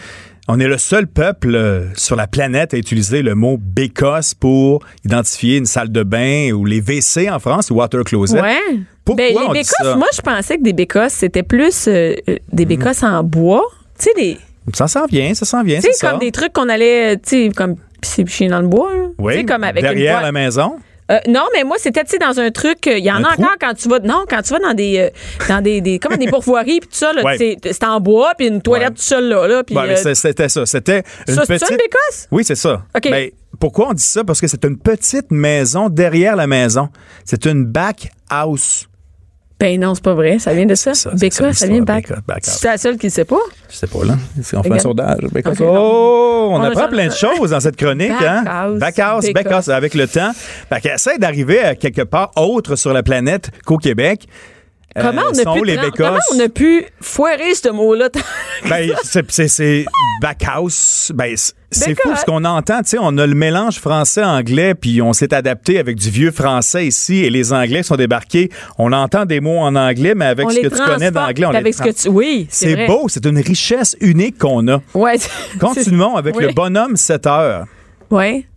[0.52, 4.84] on est le seul peuple euh, sur la planète à utiliser le mot bécosse pour
[5.06, 8.42] identifier une salle de bain ou les WC en France, ou water closet.
[8.42, 8.58] Ouais.
[9.06, 9.96] Pourquoi Ben, on les dit bécosses, ça?
[9.96, 13.64] moi, je pensais que des bécosses, c'était plus euh, euh, des bécosses en bois.
[13.98, 14.38] Tu sais, des.
[14.74, 16.10] Ça s'en vient, ça s'en vient, Tu c'est sais, ça.
[16.12, 18.92] comme des trucs qu'on allait, tu sais, comme picher dans le bois.
[18.94, 19.08] là.
[19.20, 20.78] oui, comme avec derrière la maison.
[21.12, 23.24] Euh, non, mais moi, c'était, tu sais, dans un truc, euh, il y en Un
[23.24, 23.42] a trou?
[23.44, 25.10] encore quand tu vas, non, quand tu vas dans des, euh,
[25.48, 27.38] dans des, des, comme des pourvoiries, puis tout ça, Ouais.
[27.38, 28.96] c'est, en bois, puis une toilette Ouais.
[28.96, 30.66] tout seul, là, là, puis, Ouais, mais euh, c'est- c'était ça.
[30.66, 31.68] C'était une ça, c'est petite.
[31.68, 32.28] ça, une bécosse?
[32.32, 32.84] Oui, c'est ça.
[32.96, 33.10] OK.
[33.10, 33.30] Ben,
[33.60, 34.24] pourquoi on dit ça?
[34.24, 36.90] Parce que c'est une petite maison derrière la maison.
[37.26, 38.88] C'est une back house.
[39.60, 40.40] Ben non, c'est pas vrai.
[40.40, 40.94] Ça vient de ça.
[40.94, 42.08] ça, ça, vient de back.
[42.44, 43.40] C'est la seule qui ne sait pas.
[43.70, 44.16] Je sais pas, là.
[44.42, 45.20] Si on fait un sondage.
[45.60, 48.10] Oh, on, apprend plein de choses dans cette chronique.
[48.10, 48.44] Back hein?
[48.48, 49.44] house, Back house, Becca.
[49.44, 50.32] back house, avec le temps.
[50.34, 54.28] Fait qu'elle essaie d'arriver à quelque part autre sur la planète qu'au Québec.
[54.98, 55.98] Euh, Comment on, sont a pu les tra- Bécosses?
[55.98, 58.10] comment on a pu foirer ce mot-là?
[58.68, 59.86] Ben, c'est-
[60.22, 61.12] backhouse.
[61.14, 62.82] Ben, c'est- fou ce qu'on entend.
[63.00, 67.30] On a le mélange français-anglais, puis on s'est adapté avec du vieux français ici, et
[67.30, 68.50] les Anglais sont débarqués.
[68.80, 71.46] On entend des mots en anglais, mais avec on ce les que tu connais d'anglais,
[71.46, 72.10] on les avec ce trans- que tu...
[72.10, 74.82] Oui, c'est beau, c'est une richesse unique qu'on a.
[74.96, 75.18] Ouais.
[75.60, 76.46] Continuons avec Oui.
[76.48, 77.66] le bonhomme 7 heures.
[78.10, 78.48] Ouais.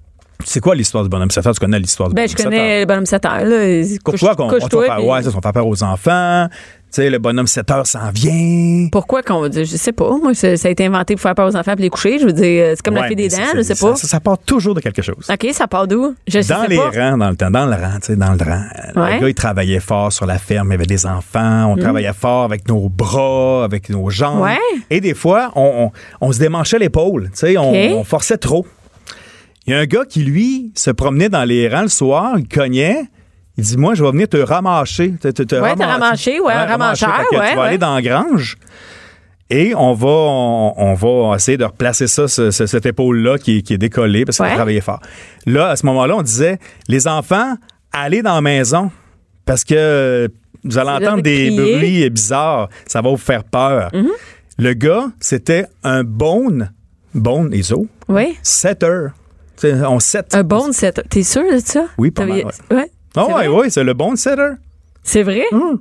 [0.45, 1.55] C'est quoi l'histoire du bonhomme 7 heures?
[1.55, 2.53] Tu connais l'histoire du Ben, bonhomme je 7 heures?
[2.53, 3.99] connais le bonhomme 7 heures.
[4.05, 6.49] Pourquoi qu'on va faire, ouais, ça, on faire peur aux enfants?
[6.95, 8.89] Tu sais, le bonhomme 7 heures s'en vient.
[8.93, 10.11] Pourquoi qu'on va dire, je sais pas.
[10.23, 12.19] Moi, ça, a été inventé pour faire peur aux enfants et les coucher.
[12.19, 13.97] Je veux dire, c'est comme la fée des dents, je c'est- sais pas.
[13.97, 15.27] Ça, ça part toujours de quelque chose.
[15.33, 16.15] OK, ça part d'où?
[16.29, 16.91] Je sais Dans les pas.
[16.91, 19.03] rangs, dans le temps, dans le rang, tu sais, dans le rang.
[19.03, 19.15] Ouais.
[19.15, 22.13] Le gars, il travaillait fort sur la ferme, il y avait des enfants, on travaillait
[22.13, 24.43] fort avec nos bras, avec nos jambes.
[24.43, 24.59] Ouais.
[24.91, 25.91] Et des fois, on,
[26.21, 28.67] on- on se démanchait l'épaule, tu sais, on forçait trop.
[29.67, 32.49] Il y a un gars qui, lui, se promenait dans les rangs le soir, il
[32.49, 33.03] cognait.
[33.59, 35.13] Il dit, moi, je vais venir te ramasser.
[35.21, 37.05] Te, te, te Ouais, te ramasser, ouais, un ramasser.
[37.07, 37.69] que ouais, Tu vas ouais.
[37.69, 38.57] aller dans la grange.
[39.51, 43.59] Et on va, on, on va essayer de replacer ça, ce- ce- cette épaule-là qui,
[43.59, 44.55] est- qui est décollée parce qu'on Ouais.
[44.55, 45.01] travaillait fort.
[45.45, 46.59] Là, à ce moment-là, on disait,
[46.89, 47.55] les enfants,
[47.93, 48.91] allez dans la maison
[49.45, 50.29] parce que
[50.65, 51.77] vous allez entendre des crier.
[51.77, 52.69] bruits bizarres.
[52.87, 53.91] Ça va vous faire peur.
[53.93, 54.09] Mhm.
[54.59, 56.73] Le gars, c'était un bone,
[57.15, 58.39] bone et zo, Oui.
[58.43, 59.09] setter.
[59.11, 59.22] Tu sais,
[59.65, 60.35] On set.
[60.35, 61.03] Un bon set.
[61.09, 61.87] T'es sûr de ça?
[61.99, 62.91] Oui, pas mal, ouais.
[63.15, 63.49] Ah c'est ouais, vrai?
[63.49, 64.53] ouais, c'est le bone setter.
[65.03, 65.45] C'est vrai?
[65.53, 65.81] Hum.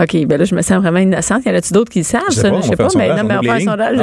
[0.00, 1.44] OK, ben là, je me sens vraiment innocente.
[1.44, 2.22] Y en a-tu d'autres qui le savent?
[2.28, 2.50] Je sais ça?
[2.50, 3.98] pas, je sais pas, mais non, mais on faire un on sondage.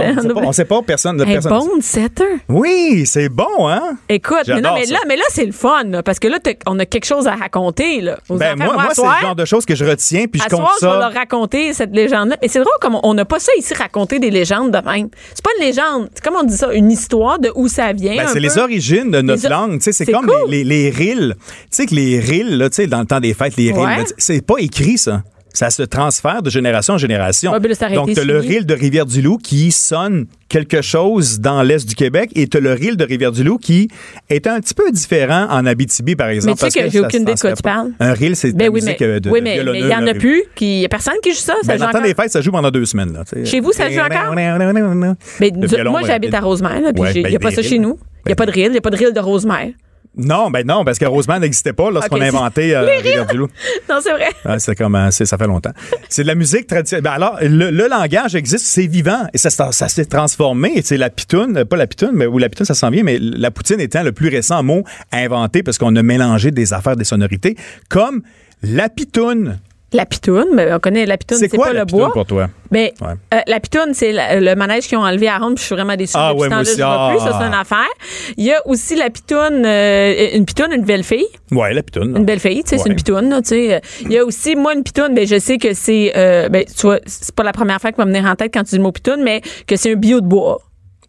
[0.47, 1.51] on sait pas, personne Un personne.
[1.51, 2.23] bon setter?
[2.49, 3.97] Oui, c'est bon, hein?
[4.09, 6.37] Écoute, mais non, mais là, mais là c'est le fun, là, parce que là,
[6.67, 8.01] on a quelque chose à raconter.
[8.01, 8.73] Là, aux Ben, enfants.
[8.73, 10.73] moi, moi c'est le genre de choses que je retiens, puis je à compte soir,
[10.81, 12.37] je vais leur raconter cette légende-là.
[12.41, 15.09] Mais c'est drôle comme on n'a pas ça ici, raconter des légendes de même.
[15.33, 16.09] C'est pas une légende.
[16.13, 18.17] C'est comme on dit ça, une histoire de où ça vient.
[18.17, 19.77] Ben, c'est les origines de notre Les langue.
[19.79, 20.49] Tu sais, C'est comme cool.
[20.49, 21.33] les, les, les rilles.
[21.37, 24.13] Tu sais que les rilles, là, tu sais, dans le temps des fêtes, les tu-
[24.17, 25.23] c'est pas écrit, ça.
[25.57, 27.51] Ça se transfère de génération en génération.
[27.51, 32.29] Ben Donc, tu le rille de Rivière-du-Loup qui sonne quelque chose dans l'est du Québec
[32.35, 33.89] et tu le rille de Rivière-du-Loup qui
[34.29, 36.59] est un petit peu différent en Abitibi, par exemple.
[36.61, 37.91] Mais tu sais que j'ai aucune idée de quoi tu parles.
[37.99, 40.05] Un rille, c'est de Ben oui, mais musique euh, de, oui, mais il y en
[40.07, 40.43] a plus.
[40.61, 41.53] Il y a personne qui joue ça.
[41.61, 43.13] ça Ben, joue dans des fêtes, ça joue pendant deux semaines.
[43.13, 43.23] Là.
[43.43, 44.33] Chez vous, ça joue encore?
[44.35, 46.07] Mais violon, moi, ouais.
[46.07, 47.97] j'habite à Rosemère, là, puis il ben, n'y a pas ça chez nous.
[48.25, 49.69] Il n'y a pas de rille, il n'y a pas de rille de Rosemère.
[50.17, 53.49] Non, ben non, parce que Rosemont n'existait pas lorsqu'on a inventé euh, Rivière-du-Loup.
[53.89, 54.27] Non, c'est vrai.
[54.45, 55.73] Ah, c'est comme euh, c'est- ça fait longtemps.
[56.09, 57.03] C'est de la musique traditionnelle.
[57.03, 60.71] Ben alors, le, le langage existe, c'est vivant et ça, s'est- ça s'est transformé.
[60.75, 63.17] Et C'est la pitoune, pas la pitoune, mais ou la pitoune, ça s'en vient, mais
[63.19, 67.03] la poutine étant le plus récent mot inventé parce qu'on a mélangé des affaires, des
[67.03, 67.55] sonorités,
[67.89, 68.21] comme
[68.63, 69.59] la pitoune.
[69.93, 72.11] La pitoune, mais on connaît la pitoune, C'est c'est quoi pas la le pitoune bois.
[72.11, 72.49] pour toi?
[72.71, 73.13] Mais Ouais.
[73.33, 75.95] euh, la pitoune, c'est le manège qu'ils ont enlevé à Ronde, puis je suis vraiment
[75.95, 76.13] déçue.
[76.17, 76.81] Ah ouais, moi aussi.
[76.81, 77.37] vois plus, ça Ah.
[77.39, 78.33] c'est une affaire.
[78.35, 81.27] Il y a aussi la pitoune, euh, une pitoune, une belle fille.
[81.51, 82.17] Ouais, la pitoune.
[82.17, 83.81] Une belle fille, tu sais, c'est une pitoune, tu sais.
[84.01, 86.81] Il y a aussi, moi, une pitoune, ben, je sais que c'est, euh, ben, tu
[86.87, 88.77] vois, c'est pas la première fois qui va me venir en tête quand tu dis
[88.77, 90.59] le mot pitoune, mais que c'est un bio de bois.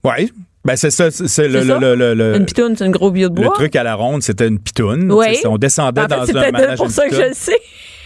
[0.05, 0.29] Ouais.
[0.65, 1.79] Ben c'est ça, c'est c'est le, C'est ça?
[1.79, 3.55] le, le, le- Une pitoune, c'est un gros bio de Euh, le bois?
[3.57, 5.11] truc à la ronde, c'était une pitoune.
[5.13, 5.39] Oui.
[5.45, 7.35] On descendait En fait, dans c'est un peut-être manège pour une ça que je le
[7.35, 7.57] sais.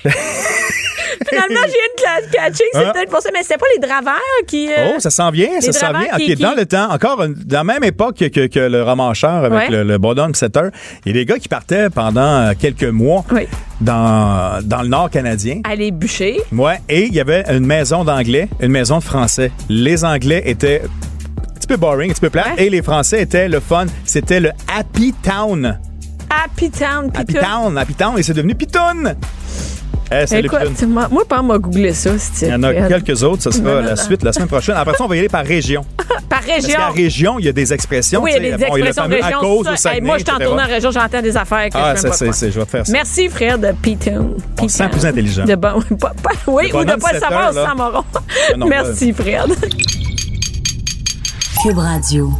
[1.28, 2.92] Finalement, je viens de cla- catcher que c'est Ah.
[2.92, 4.68] peut-être pour ça, mais c'était pas les draveurs qui.
[4.72, 6.08] euh, Oh, ça s'en vient, ça s'en vient.
[6.16, 8.82] qui- dans qui- le temps, encore une- dans la même époque que, que- que le
[8.82, 9.68] romancheur avec Ouais.
[9.70, 10.70] le, le bonhomme 7 heures,
[11.04, 13.46] il y a des gars qui partaient pendant euh, quelques mois Oui.
[13.80, 15.60] dans, dans le nord canadien.
[15.64, 16.40] aller bûcher.
[16.52, 19.52] Ouais, et il y avait une maison d'anglais, une maison de français.
[19.68, 22.64] Les anglais étaient un petit peu boring, un petit peu plat, Ouais.
[22.66, 23.86] et les français étaient le fun.
[24.04, 25.78] C'était le Happy Town.
[26.30, 27.42] Happy Town, Happy pitoune.
[27.42, 29.16] Town, Happy Town, et c'est devenu Pitoun.
[30.12, 30.62] Eh, c'est le Pitoun.
[30.72, 33.50] Écoute, moi, moi, pas moi googler ça, c'est Il y en a quelques autres, ce
[33.52, 33.96] sera Non, non, la non.
[33.96, 34.74] suite la semaine prochaine.
[34.76, 35.84] Après ça, on va y aller par région.
[36.28, 36.76] Par Parce région.
[36.78, 38.22] qu'à région, il y a des expressions.
[38.22, 39.38] Oui, il y a des bon, il y a le expressions fameux région.
[39.38, 39.72] à cause ça.
[39.72, 40.48] au Saguenay, Hey, moi, je suis en etc.
[40.48, 42.70] tournant en région, j'entends des affaires que Ah, je ça, c'est, c'est- je vais te
[42.70, 42.92] faire ça.
[42.92, 44.36] Merci, frère de Pitoun.
[44.60, 45.44] On se sent plus intelligent.
[45.44, 47.66] De bon, pas- pas- oui, ou de pas le savoir heures, là.
[47.68, 48.04] sans moron.
[48.68, 49.56] Merci, Fred.
[51.62, 52.32] Cube Radio.